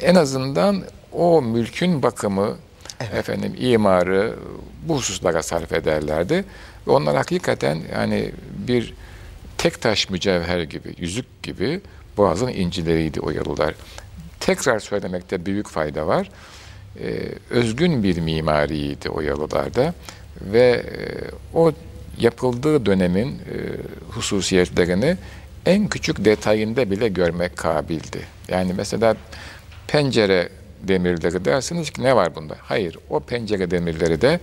en 0.02 0.14
azından 0.14 0.84
o 1.14 1.42
mülkün 1.42 2.02
bakımı, 2.02 2.56
efendim 3.12 3.54
imarı 3.58 4.34
bu 4.82 4.96
hususlara 4.96 5.42
sarf 5.42 5.72
ederlerdi. 5.72 6.44
Ve 6.86 6.90
onlar 6.90 7.16
hakikaten 7.16 7.78
yani 7.92 8.32
bir 8.68 8.94
tek 9.58 9.80
taş 9.80 10.10
mücevher 10.10 10.62
gibi, 10.62 10.94
yüzük 10.98 11.42
gibi 11.42 11.80
boğazın 12.16 12.48
incileriydi 12.48 13.20
o 13.20 13.30
yalılar. 13.30 13.74
Tekrar 14.40 14.78
söylemekte 14.78 15.46
büyük 15.46 15.68
fayda 15.68 16.06
var. 16.06 16.30
Ee, 17.00 17.28
özgün 17.50 18.02
bir 18.02 18.18
mimariydi 18.18 19.10
o 19.10 19.20
yalılarda 19.20 19.94
ve 20.40 20.60
e, 20.70 21.58
o 21.58 21.72
yapıldığı 22.18 22.86
dönemin 22.86 23.28
e, 23.28 23.56
hususiyetlerini 24.10 25.16
en 25.66 25.88
küçük 25.88 26.24
detayında 26.24 26.90
bile 26.90 27.08
görmek 27.08 27.56
kabildi. 27.56 28.20
Yani 28.48 28.72
mesela 28.76 29.16
pencere 29.86 30.48
demirleri 30.88 31.44
dersiniz 31.44 31.90
ki 31.90 32.02
ne 32.02 32.16
var 32.16 32.34
bunda? 32.34 32.54
Hayır, 32.62 32.98
o 33.10 33.20
pencere 33.20 33.70
demirleri 33.70 34.20
de 34.20 34.40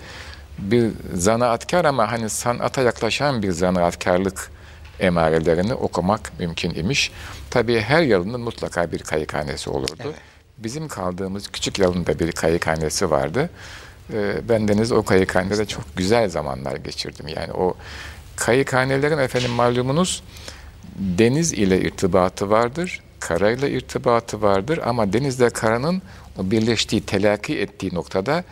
bir 0.59 0.91
zanaatkar 1.13 1.85
ama 1.85 2.11
hani 2.11 2.29
sanata 2.29 2.81
yaklaşan 2.81 3.43
bir 3.43 3.51
zanaatkarlık 3.51 4.51
emarelerini 4.99 5.73
okumak 5.73 6.39
mümkün 6.39 6.73
imiş. 6.75 7.11
Tabii 7.49 7.79
her 7.79 8.01
yalının 8.01 8.41
mutlaka 8.41 8.91
bir 8.91 8.99
kayıkhanesi 8.99 9.69
olurdu. 9.69 10.13
Bizim 10.57 10.87
kaldığımız 10.87 11.47
küçük 11.47 11.79
yalında 11.79 12.19
bir 12.19 12.31
kayıkhanesi 12.31 13.11
vardı. 13.11 13.49
e, 14.13 14.49
ben 14.49 14.67
deniz 14.67 14.91
o 14.91 15.03
kayıkhanede 15.03 15.65
çok 15.65 15.83
güzel 15.95 16.29
zamanlar 16.29 16.75
geçirdim. 16.75 17.27
Yani 17.27 17.53
o 17.53 17.73
kayıkhanelerin 18.35 19.17
efendim 19.17 19.51
malumunuz 19.51 20.23
deniz 20.95 21.53
ile 21.53 21.81
irtibatı 21.81 22.49
vardır, 22.49 23.01
karayla 23.19 23.67
irtibatı 23.67 24.41
vardır 24.41 24.79
ama 24.85 25.13
denizle 25.13 25.49
karanın 25.49 26.01
o 26.39 26.51
birleştiği, 26.51 27.01
telakki 27.01 27.59
ettiği 27.59 27.95
noktada 27.95 28.43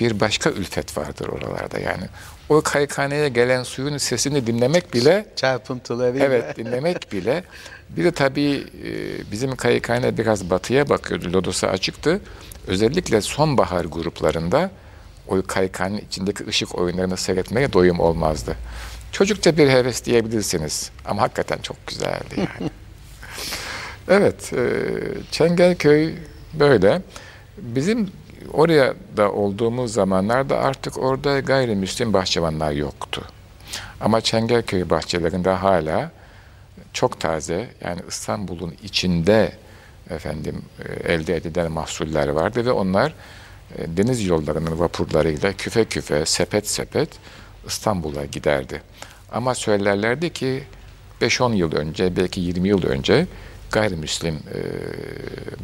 bir 0.00 0.20
başka 0.20 0.50
ülfet 0.50 0.98
vardır 0.98 1.28
oralarda 1.28 1.78
yani. 1.78 2.04
O 2.48 2.60
kayıkhaneye 2.60 3.28
gelen 3.28 3.62
suyun 3.62 3.98
sesini 3.98 4.46
dinlemek 4.46 4.94
bile 4.94 5.26
Çarpıntılarıyla. 5.36 6.26
Evet 6.26 6.56
dinlemek 6.56 7.12
bile. 7.12 7.44
Bir 7.90 8.04
de 8.04 8.10
tabii 8.10 8.64
e, 8.84 8.90
bizim 9.32 9.56
kayıkhane 9.56 10.18
biraz 10.18 10.50
batıya 10.50 10.88
bakıyordu. 10.88 11.32
Lodosu 11.32 11.66
açıktı. 11.66 12.20
Özellikle 12.66 13.20
sonbahar 13.20 13.84
gruplarında 13.84 14.70
o 15.28 15.42
kayıkhanenin 15.42 16.04
içindeki 16.08 16.46
ışık 16.46 16.78
oyunlarını 16.78 17.16
seyretmeye 17.16 17.72
doyum 17.72 18.00
olmazdı. 18.00 18.56
Çocukça 19.12 19.56
bir 19.56 19.68
heves 19.68 20.04
diyebilirsiniz. 20.04 20.90
Ama 21.04 21.22
hakikaten 21.22 21.58
çok 21.58 21.86
güzeldi 21.86 22.34
yani. 22.36 22.70
evet, 24.08 24.52
e, 24.52 24.60
Çengelköy 25.30 26.14
böyle. 26.54 27.02
Bizim 27.62 28.10
oraya 28.52 28.94
da 29.16 29.32
olduğumuz 29.32 29.92
zamanlarda 29.92 30.58
artık 30.58 30.98
orada 30.98 31.40
gayrimüslim 31.40 32.12
bahçıvanlar 32.12 32.72
yoktu. 32.72 33.22
Ama 34.00 34.20
Çengelköy 34.20 34.90
bahçelerinde 34.90 35.50
hala 35.50 36.10
çok 36.92 37.20
taze 37.20 37.68
yani 37.80 38.00
İstanbul'un 38.08 38.74
içinde 38.82 39.52
efendim 40.10 40.62
e, 40.84 41.12
elde 41.12 41.36
edilen 41.36 41.72
mahsuller 41.72 42.28
vardı 42.28 42.66
ve 42.66 42.72
onlar 42.72 43.14
e, 43.78 43.96
deniz 43.96 44.26
yollarının 44.26 44.78
vapurlarıyla 44.78 45.52
küfe 45.52 45.84
küfe, 45.84 46.26
sepet 46.26 46.68
sepet 46.68 47.08
İstanbul'a 47.66 48.24
giderdi. 48.24 48.82
Ama 49.32 49.54
söylerlerdi 49.54 50.32
ki 50.32 50.62
5-10 51.20 51.54
yıl 51.54 51.72
önce, 51.72 52.16
belki 52.16 52.40
20 52.40 52.68
yıl 52.68 52.82
önce 52.82 53.26
gayrimüslim 53.72 54.34
e, 54.34 54.60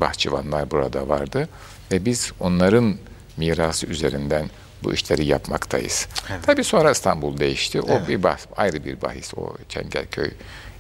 bahçıvanlar 0.01 0.71
burada 0.71 1.09
vardı 1.09 1.49
ve 1.93 2.05
biz 2.05 2.33
onların 2.41 2.95
mirası 3.37 3.87
üzerinden 3.87 4.51
bu 4.83 4.95
işleri 4.95 5.27
yapmaktayız. 5.27 6.09
Evet. 6.31 6.41
Tabii 6.47 6.65
sonra 6.65 6.91
İstanbul 6.91 7.39
değişti. 7.39 7.81
O 7.81 7.93
Evet. 7.93 8.09
bir 8.09 8.23
bahs, 8.23 8.47
ayrı 8.57 8.85
bir 8.85 9.03
bahis 9.03 9.35
o 9.37 9.55
Çengelköy 9.69 10.31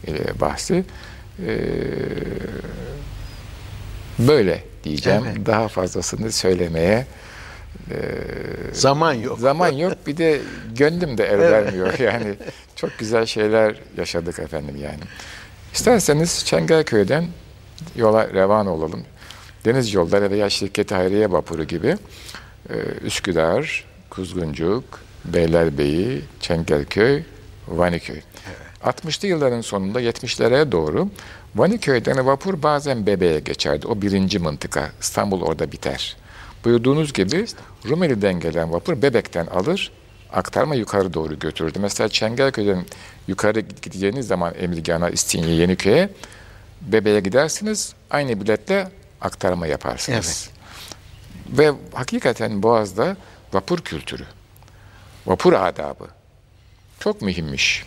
e, 0.08 0.40
bahsi. 0.40 0.84
E, 1.46 1.54
böyle 4.18 4.64
diyeceğim. 4.84 5.22
Evet. 5.26 5.46
Daha 5.46 5.68
fazlasını 5.68 6.32
söylemeye 6.32 7.06
Zaman 8.72 9.12
yok. 9.12 9.38
zaman 9.38 9.72
yok. 9.72 9.92
Bir 10.06 10.16
de 10.16 10.40
gönlüm 10.74 11.18
de 11.18 11.24
el 11.24 11.38
vermiyor. 11.38 11.98
Yani 11.98 12.34
çok 12.76 12.98
güzel 12.98 13.26
şeyler 13.26 13.76
yaşadık 13.96 14.38
efendim 14.38 14.76
yani. 14.76 15.00
İsterseniz 15.74 16.44
Çengelköy'den 16.44 17.24
yola 17.96 18.28
revan 18.28 18.66
olalım. 18.66 19.04
Deniz 19.64 19.94
yolları 19.94 20.30
veya 20.30 20.50
şirketi 20.50 20.94
Hayriye 20.94 21.32
Vapuru 21.32 21.64
gibi 21.64 21.96
e, 22.70 22.74
Üsküdar, 23.04 23.84
Kuzguncuk, 24.10 24.84
Beylerbeyi, 25.24 26.22
Çengelköy, 26.40 27.22
Vaniköy. 27.68 28.20
60'lı 28.84 29.28
yılların 29.28 29.60
sonunda 29.60 30.02
70'lere 30.02 30.72
doğru 30.72 31.08
Vaniköy'den 31.54 32.26
vapur 32.26 32.62
bazen 32.62 33.06
Bebe'ye 33.06 33.40
geçerdi. 33.40 33.86
O 33.86 34.02
birinci 34.02 34.38
mıntıka. 34.38 34.90
İstanbul 35.00 35.42
orada 35.42 35.72
biter. 35.72 36.16
Buyurduğunuz 36.64 37.12
gibi 37.12 37.46
Rumeli'den 37.88 38.40
gelen 38.40 38.72
vapur 38.72 39.02
Bebek'ten 39.02 39.46
alır, 39.46 39.92
aktarma 40.32 40.74
yukarı 40.74 41.14
doğru 41.14 41.38
götürürdü. 41.38 41.78
Mesela 41.78 42.08
Çengelköy'den 42.08 42.84
yukarı 43.28 43.60
gideceğiniz 43.60 44.26
zaman 44.26 44.54
Emirgan'a, 44.58 45.10
İstinye, 45.10 45.54
Yeniköy'e 45.54 46.08
Bebe'ye 46.80 47.20
gidersiniz. 47.20 47.94
Aynı 48.10 48.40
biletle 48.40 48.88
aktarma 49.20 49.66
yaparsınız. 49.66 50.50
Ve 51.48 51.72
hakikaten 51.92 52.62
Boğaz'da 52.62 53.16
vapur 53.52 53.78
kültürü, 53.78 54.24
vapur 55.26 55.52
adabı 55.52 56.08
çok 57.00 57.22
mühimmiş. 57.22 57.84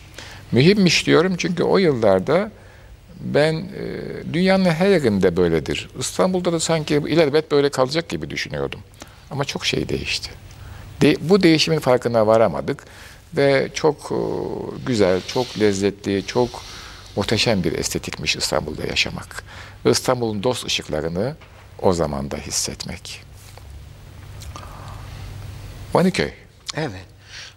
Mühimmiş 0.52 1.06
diyorum 1.06 1.36
çünkü 1.38 1.64
o 1.64 1.78
yıllarda 1.78 2.52
ben 3.20 3.54
e, 3.54 4.34
dünyanın 4.34 4.66
her 4.66 4.90
yerinde 4.90 5.38
böyledir. 5.38 5.90
İstanbul'da 6.00 6.54
da 6.54 6.60
sanki 6.60 6.96
ilelebet 6.96 7.52
böyle 7.52 7.70
kalacak 7.70 8.10
gibi 8.10 8.30
düşünüyordum. 8.30 8.80
Ama 9.32 9.46
çok 9.46 9.66
şey 9.66 9.90
değişti. 9.90 10.30
De, 11.02 11.16
bu 11.22 11.44
değişimin 11.44 11.80
farkına 11.80 12.28
varamadık 12.28 12.84
ve 13.34 13.70
çok 13.74 14.12
e, 14.12 14.20
güzel, 14.86 15.22
çok 15.28 15.60
lezzetli, 15.60 16.26
çok 16.28 16.50
muhteşem 17.16 17.64
bir 17.64 17.74
estetikmiş 17.74 18.36
İstanbul'da 18.36 18.88
yaşamak. 18.88 19.44
İstanbul'un 19.86 20.44
dost 20.44 20.66
ışıklarını 20.66 21.36
o 21.82 21.94
zaman 21.94 22.32
da 22.32 22.38
hissetmek. 22.38 23.22
Vaniköy. 25.94 26.32
Evet. 26.76 27.06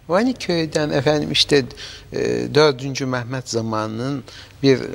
Vaniköy'den 0.09 0.89
efendim 0.89 1.31
işte 1.31 1.65
e, 2.13 2.55
4. 2.55 3.01
Mehmet 3.01 3.49
zamanının 3.49 4.23
bir 4.63 4.79
e, 4.79 4.85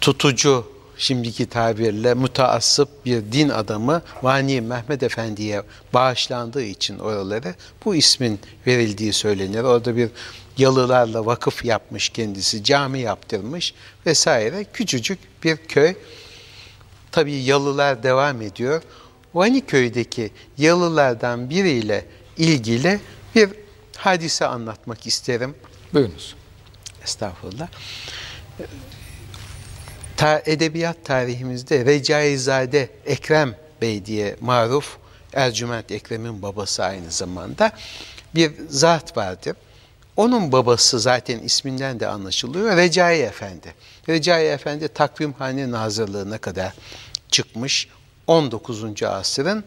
tutucu 0.00 0.77
şimdiki 0.98 1.46
tabirle 1.46 2.14
mutaassıp 2.14 2.88
bir 3.06 3.32
din 3.32 3.48
adamı 3.48 4.02
Vani 4.22 4.60
Mehmet 4.60 5.02
Efendi'ye 5.02 5.62
bağışlandığı 5.94 6.62
için 6.62 6.98
oraları 6.98 7.54
bu 7.84 7.94
ismin 7.94 8.40
verildiği 8.66 9.12
söylenir. 9.12 9.62
Orada 9.62 9.96
bir 9.96 10.10
yalılarla 10.58 11.26
vakıf 11.26 11.64
yapmış 11.64 12.08
kendisi, 12.08 12.64
cami 12.64 13.00
yaptırmış 13.00 13.74
vesaire. 14.06 14.64
Küçücük 14.72 15.18
bir 15.44 15.56
köy. 15.56 15.94
Tabii 17.12 17.34
yalılar 17.34 18.02
devam 18.02 18.42
ediyor. 18.42 18.82
Vaniköy'deki 19.34 20.30
yalılardan 20.58 21.50
biriyle 21.50 22.04
ilgili 22.36 23.00
bir 23.34 23.50
hadise 23.96 24.46
anlatmak 24.46 25.06
isterim. 25.06 25.54
Buyurunuz. 25.94 26.34
Estağfurullah. 27.04 27.68
Ta, 30.18 30.42
edebiyat 30.46 31.04
tarihimizde 31.04 31.84
Recaizade 31.84 32.88
Ekrem 33.06 33.54
Bey 33.80 34.06
diye 34.06 34.36
maruf 34.40 34.96
Ercüment 35.32 35.92
Ekrem'in 35.92 36.42
babası 36.42 36.84
aynı 36.84 37.10
zamanda 37.10 37.72
bir 38.34 38.52
zat 38.68 39.16
vardır. 39.16 39.56
Onun 40.16 40.52
babası 40.52 41.00
zaten 41.00 41.38
isminden 41.38 42.00
de 42.00 42.06
anlaşılıyor. 42.06 42.76
Recai 42.76 43.18
Efendi. 43.18 43.74
Recai 44.08 44.46
Efendi 44.46 44.88
takvimhane 44.88 45.70
nazırlığına 45.70 46.38
kadar 46.38 46.72
çıkmış 47.28 47.88
19. 48.26 49.02
asrın 49.02 49.64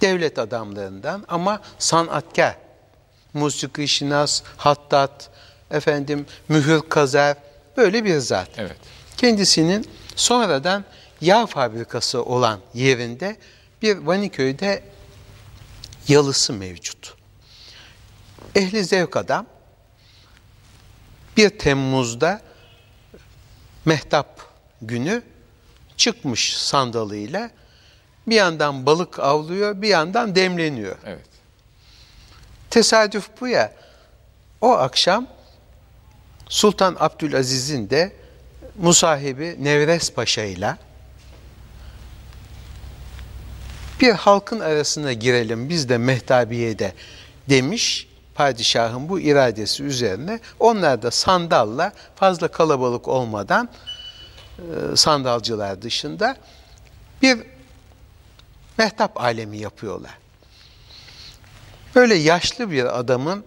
devlet 0.00 0.38
adamlarından 0.38 1.24
ama 1.28 1.60
sanatkar. 1.78 2.56
Musiki 3.32 3.88
şinas, 3.88 4.42
hattat, 4.56 5.30
efendim 5.70 6.26
mühür 6.48 6.80
kazar 6.88 7.36
böyle 7.76 8.04
bir 8.04 8.18
zat. 8.18 8.48
Evet. 8.56 8.93
Kendisinin 9.16 9.88
sonradan 10.16 10.84
yağ 11.20 11.46
fabrikası 11.46 12.24
olan 12.24 12.60
yerinde 12.74 13.36
bir 13.82 13.96
Vaniköy'de 13.96 14.82
yalısı 16.08 16.52
mevcut. 16.52 17.14
Ehli 18.54 18.84
zevk 18.84 19.16
adam 19.16 19.46
1 21.36 21.58
Temmuz'da 21.58 22.40
mehtap 23.84 24.40
günü 24.82 25.22
çıkmış 25.96 26.56
sandalıyla 26.56 27.50
bir 28.26 28.34
yandan 28.34 28.86
balık 28.86 29.18
avlıyor 29.18 29.82
bir 29.82 29.88
yandan 29.88 30.34
demleniyor. 30.34 30.96
Evet. 31.06 31.28
Tesadüf 32.70 33.30
bu 33.40 33.48
ya. 33.48 33.72
O 34.60 34.72
akşam 34.72 35.26
Sultan 36.48 36.96
Abdülaziz'in 37.00 37.90
de 37.90 38.23
musahibi 38.78 39.56
Nevres 39.60 40.12
Paşa 40.12 40.42
ile 40.42 40.76
bir 44.00 44.12
halkın 44.12 44.60
arasına 44.60 45.12
girelim 45.12 45.68
biz 45.68 45.88
de 45.88 45.98
mehtabiyede 45.98 46.92
demiş 47.48 48.08
padişahın 48.34 49.08
bu 49.08 49.20
iradesi 49.20 49.82
üzerine 49.82 50.40
onlar 50.60 51.02
da 51.02 51.10
sandalla 51.10 51.92
fazla 52.16 52.48
kalabalık 52.48 53.08
olmadan 53.08 53.68
e, 54.58 54.96
sandalcılar 54.96 55.82
dışında 55.82 56.36
bir 57.22 57.38
mehtap 58.78 59.20
alemi 59.20 59.58
yapıyorlar. 59.58 60.18
Böyle 61.94 62.14
yaşlı 62.14 62.70
bir 62.70 62.98
adamın 62.98 63.44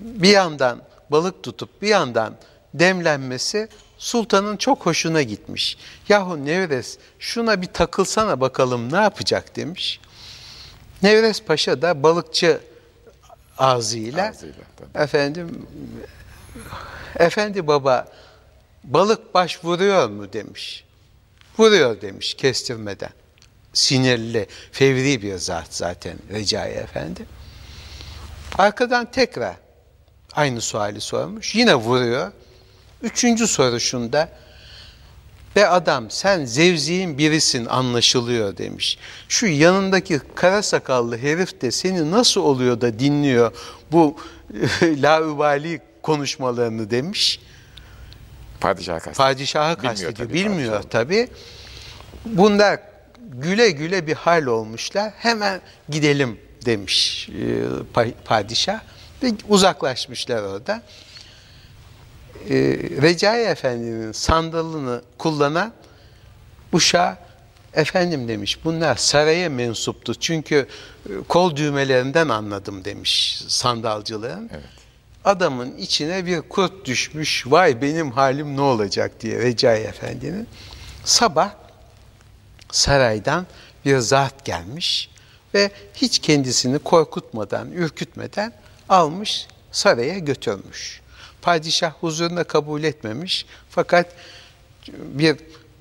bir 0.00 0.30
yandan 0.30 0.82
balık 1.10 1.42
tutup 1.42 1.82
bir 1.82 1.88
yandan 1.88 2.34
demlenmesi 2.74 3.68
sultanın 4.04 4.56
çok 4.56 4.86
hoşuna 4.86 5.22
gitmiş. 5.22 5.76
Yahu 6.08 6.44
Nevres 6.44 6.98
şuna 7.18 7.62
bir 7.62 7.66
takılsana 7.66 8.40
bakalım 8.40 8.92
ne 8.92 8.96
yapacak 8.96 9.56
demiş. 9.56 10.00
Nevres 11.02 11.42
Paşa 11.42 11.82
da 11.82 12.02
balıkçı 12.02 12.60
ağzıyla, 13.58 14.28
Ağzıyla, 14.28 14.64
tabii. 14.76 15.04
efendim 15.04 15.66
efendi 17.16 17.66
baba 17.66 18.08
balık 18.84 19.34
baş 19.34 19.64
vuruyor 19.64 20.08
mu 20.08 20.32
demiş. 20.32 20.84
Vuruyor 21.58 22.00
demiş 22.00 22.34
kestirmeden. 22.34 23.12
Sinirli, 23.72 24.46
fevri 24.72 25.22
bir 25.22 25.36
zat 25.36 25.66
zaten 25.70 26.18
Recai 26.32 26.70
Efendi. 26.70 27.26
Arkadan 28.58 29.10
tekrar 29.10 29.56
aynı 30.32 30.60
suali 30.60 31.00
sormuş. 31.00 31.54
Yine 31.54 31.74
vuruyor. 31.74 32.32
Üçüncü 33.04 33.46
soruşunda 33.46 34.28
ve 35.56 35.68
adam 35.68 36.10
sen 36.10 36.44
zevziğin 36.44 37.18
birisin 37.18 37.66
anlaşılıyor 37.66 38.56
demiş. 38.56 38.98
Şu 39.28 39.46
yanındaki 39.46 40.20
kara 40.34 40.62
sakallı 40.62 41.18
herif 41.18 41.60
de 41.60 41.70
seni 41.70 42.10
nasıl 42.10 42.40
oluyor 42.40 42.80
da 42.80 42.98
dinliyor 42.98 43.52
bu 43.92 44.16
laubali 44.82 45.80
konuşmalarını 46.02 46.90
demiş. 46.90 47.40
Padişah 48.60 48.94
kastediyor. 48.94 49.16
Padişahı 49.16 49.76
kastediyor. 49.76 50.30
Bilmiyor 50.30 50.82
tabii. 50.82 51.28
Bunlar 52.26 52.80
güle 53.32 53.70
güle 53.70 54.06
bir 54.06 54.14
hal 54.14 54.46
olmuşlar. 54.46 55.12
Hemen 55.16 55.60
gidelim 55.88 56.40
demiş 56.64 57.28
e, 57.28 57.42
pa- 57.94 58.14
padişah 58.24 58.80
ve 59.22 59.32
uzaklaşmışlar 59.48 60.42
orada. 60.42 60.82
E, 62.50 62.54
Recai 63.02 63.42
Efendi'nin 63.42 64.12
sandalını 64.12 65.02
kullanan 65.18 65.72
uşağı 66.72 67.16
efendim 67.74 68.28
demiş 68.28 68.64
bunlar 68.64 68.96
saraya 68.96 69.50
mensuptu 69.50 70.14
çünkü 70.14 70.66
e, 71.06 71.12
kol 71.28 71.56
düğmelerinden 71.56 72.28
anladım 72.28 72.84
demiş 72.84 73.42
sandalcılığın. 73.48 74.50
Evet. 74.52 74.64
Adamın 75.24 75.76
içine 75.76 76.26
bir 76.26 76.40
kurt 76.40 76.84
düşmüş 76.84 77.44
vay 77.46 77.82
benim 77.82 78.10
halim 78.10 78.56
ne 78.56 78.60
olacak 78.60 79.20
diye 79.20 79.38
Recai 79.38 79.80
Efendi'nin. 79.80 80.48
Sabah 81.04 81.50
saraydan 82.70 83.46
bir 83.84 83.98
zat 83.98 84.44
gelmiş 84.44 85.10
ve 85.54 85.70
hiç 85.94 86.18
kendisini 86.18 86.78
korkutmadan, 86.78 87.72
ürkütmeden 87.72 88.52
almış 88.88 89.46
saraya 89.72 90.18
götürmüş. 90.18 91.03
Padişah 91.44 91.92
huzuruna 92.00 92.44
kabul 92.44 92.82
etmemiş 92.84 93.46
fakat 93.70 94.06
bir 94.88 95.36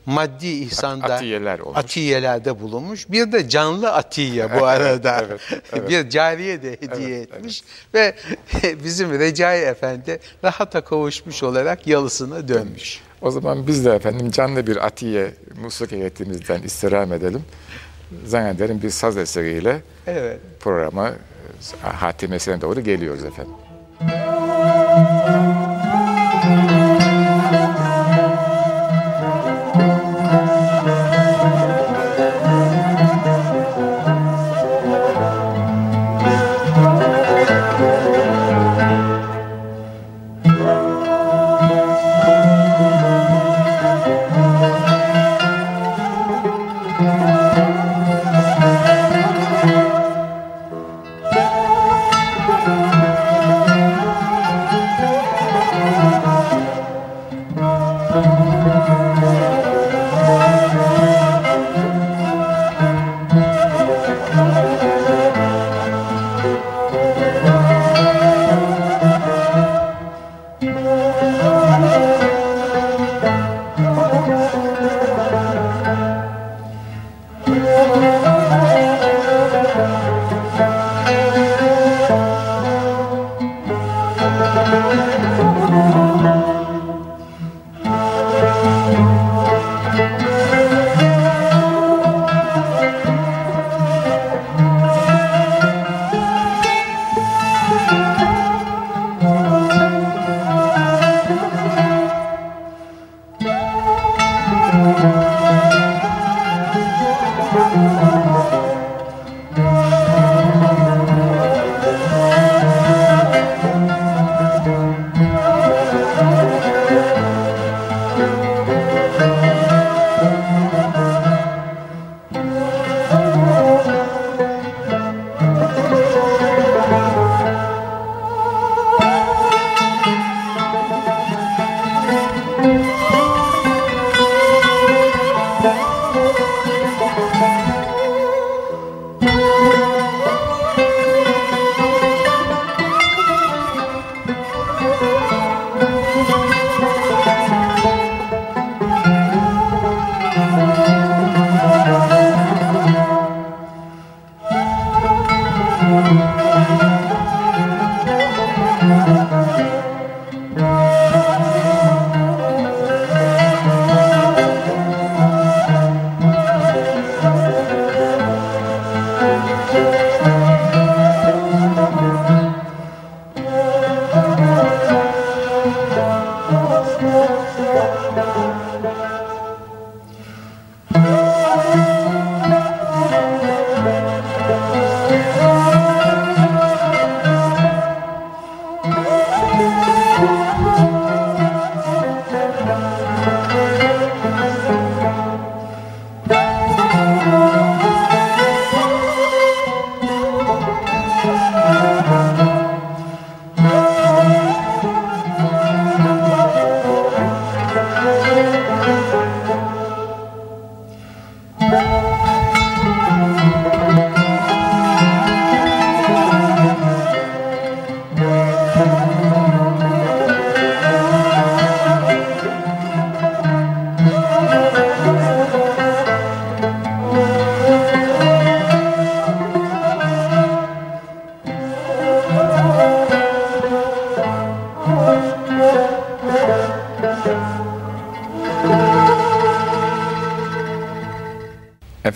maddi 0.05 0.47
ihsanda 0.47 1.13
atiyeler 1.13 1.59
olmuş. 1.59 1.77
atiyelerde 1.77 2.59
bulunmuş. 2.61 3.09
Bir 3.11 3.31
de 3.31 3.49
canlı 3.49 3.93
atiye 3.93 4.59
bu 4.59 4.65
arada. 4.73 5.25
Evet, 5.29 5.41
evet. 5.73 5.89
bir 5.89 6.09
cariye 6.09 6.63
de 6.63 6.71
hediye 6.79 7.17
Evet, 7.17 7.33
etmiş 7.33 7.63
ve 7.93 8.15
bizim 8.83 9.19
Recai 9.19 9.59
Efendi 9.61 10.19
rahata 10.43 10.81
kavuşmuş 10.81 11.43
olarak 11.43 11.87
yalısına 11.87 12.47
dönmüş. 12.47 12.99
O 13.21 13.31
zaman 13.31 13.67
biz 13.67 13.85
de 13.85 13.91
efendim 13.91 14.31
canlı 14.31 14.67
bir 14.67 14.85
atiye 14.85 15.33
musluk 15.61 15.91
heyetimizden 15.91 16.61
istirham 16.61 17.13
edelim. 17.13 17.41
Zannederim 18.25 18.81
bir 18.81 18.89
saz 18.89 19.17
eseriyle 19.17 19.81
Evet. 20.07 20.39
programa 20.59 21.09
e, 21.09 21.87
hatimesine 21.87 22.61
doğru 22.61 22.81
geliyoruz 22.81 23.23
efendim. 23.23 23.53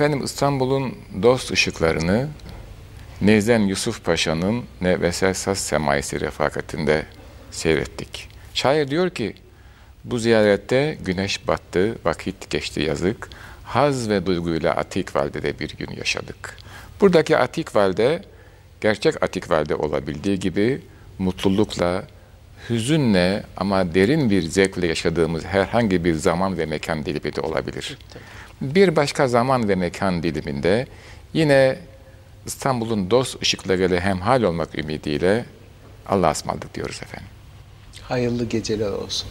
Efendim 0.07 0.25
İstanbul'un 0.25 0.95
dost 1.23 1.51
ışıklarını 1.51 2.27
Nezden 3.21 3.59
Yusuf 3.59 4.05
Paşa'nın 4.05 4.63
Nevesel 4.81 5.33
Saz 5.33 5.57
Semaisi 5.57 6.21
refakatinde 6.21 7.05
seyrettik. 7.51 8.29
Şair 8.53 8.87
diyor 8.87 9.09
ki, 9.09 9.33
bu 10.03 10.19
ziyarette 10.19 10.97
güneş 11.05 11.47
battı, 11.47 11.97
vakit 12.05 12.49
geçti 12.49 12.81
yazık, 12.81 13.29
haz 13.63 14.09
ve 14.09 14.25
duyguyla 14.25 14.75
Atik 14.75 15.15
Valde'de 15.15 15.59
bir 15.59 15.77
gün 15.77 15.91
yaşadık. 15.97 16.57
Buradaki 17.01 17.37
Atik 17.37 17.75
Valde, 17.75 18.21
gerçek 18.81 19.23
Atik 19.23 19.51
Valde 19.51 19.75
olabildiği 19.75 20.39
gibi 20.39 20.81
mutlulukla, 21.19 22.03
hüzünle 22.69 23.43
ama 23.57 23.93
derin 23.93 24.29
bir 24.29 24.41
zevkle 24.41 24.87
yaşadığımız 24.87 25.45
herhangi 25.45 26.03
bir 26.03 26.13
zaman 26.13 26.57
ve 26.57 26.65
mekan 26.65 27.05
dilimi 27.05 27.35
de 27.35 27.41
olabilir. 27.41 27.97
Bir 28.61 28.95
başka 28.95 29.27
zaman 29.27 29.69
ve 29.69 29.75
mekan 29.75 30.23
diliminde 30.23 30.87
yine 31.33 31.79
İstanbul'un 32.45 33.11
dost 33.11 33.41
ışıklarıyla 33.41 33.99
hemhal 33.99 34.43
olmak 34.43 34.77
ümidiyle 34.77 35.45
Allah'a 36.07 36.31
ısmarladık 36.31 36.75
diyoruz 36.75 36.99
efendim. 37.03 37.29
Hayırlı 38.01 38.45
geceler 38.45 38.91
olsun. 38.91 39.29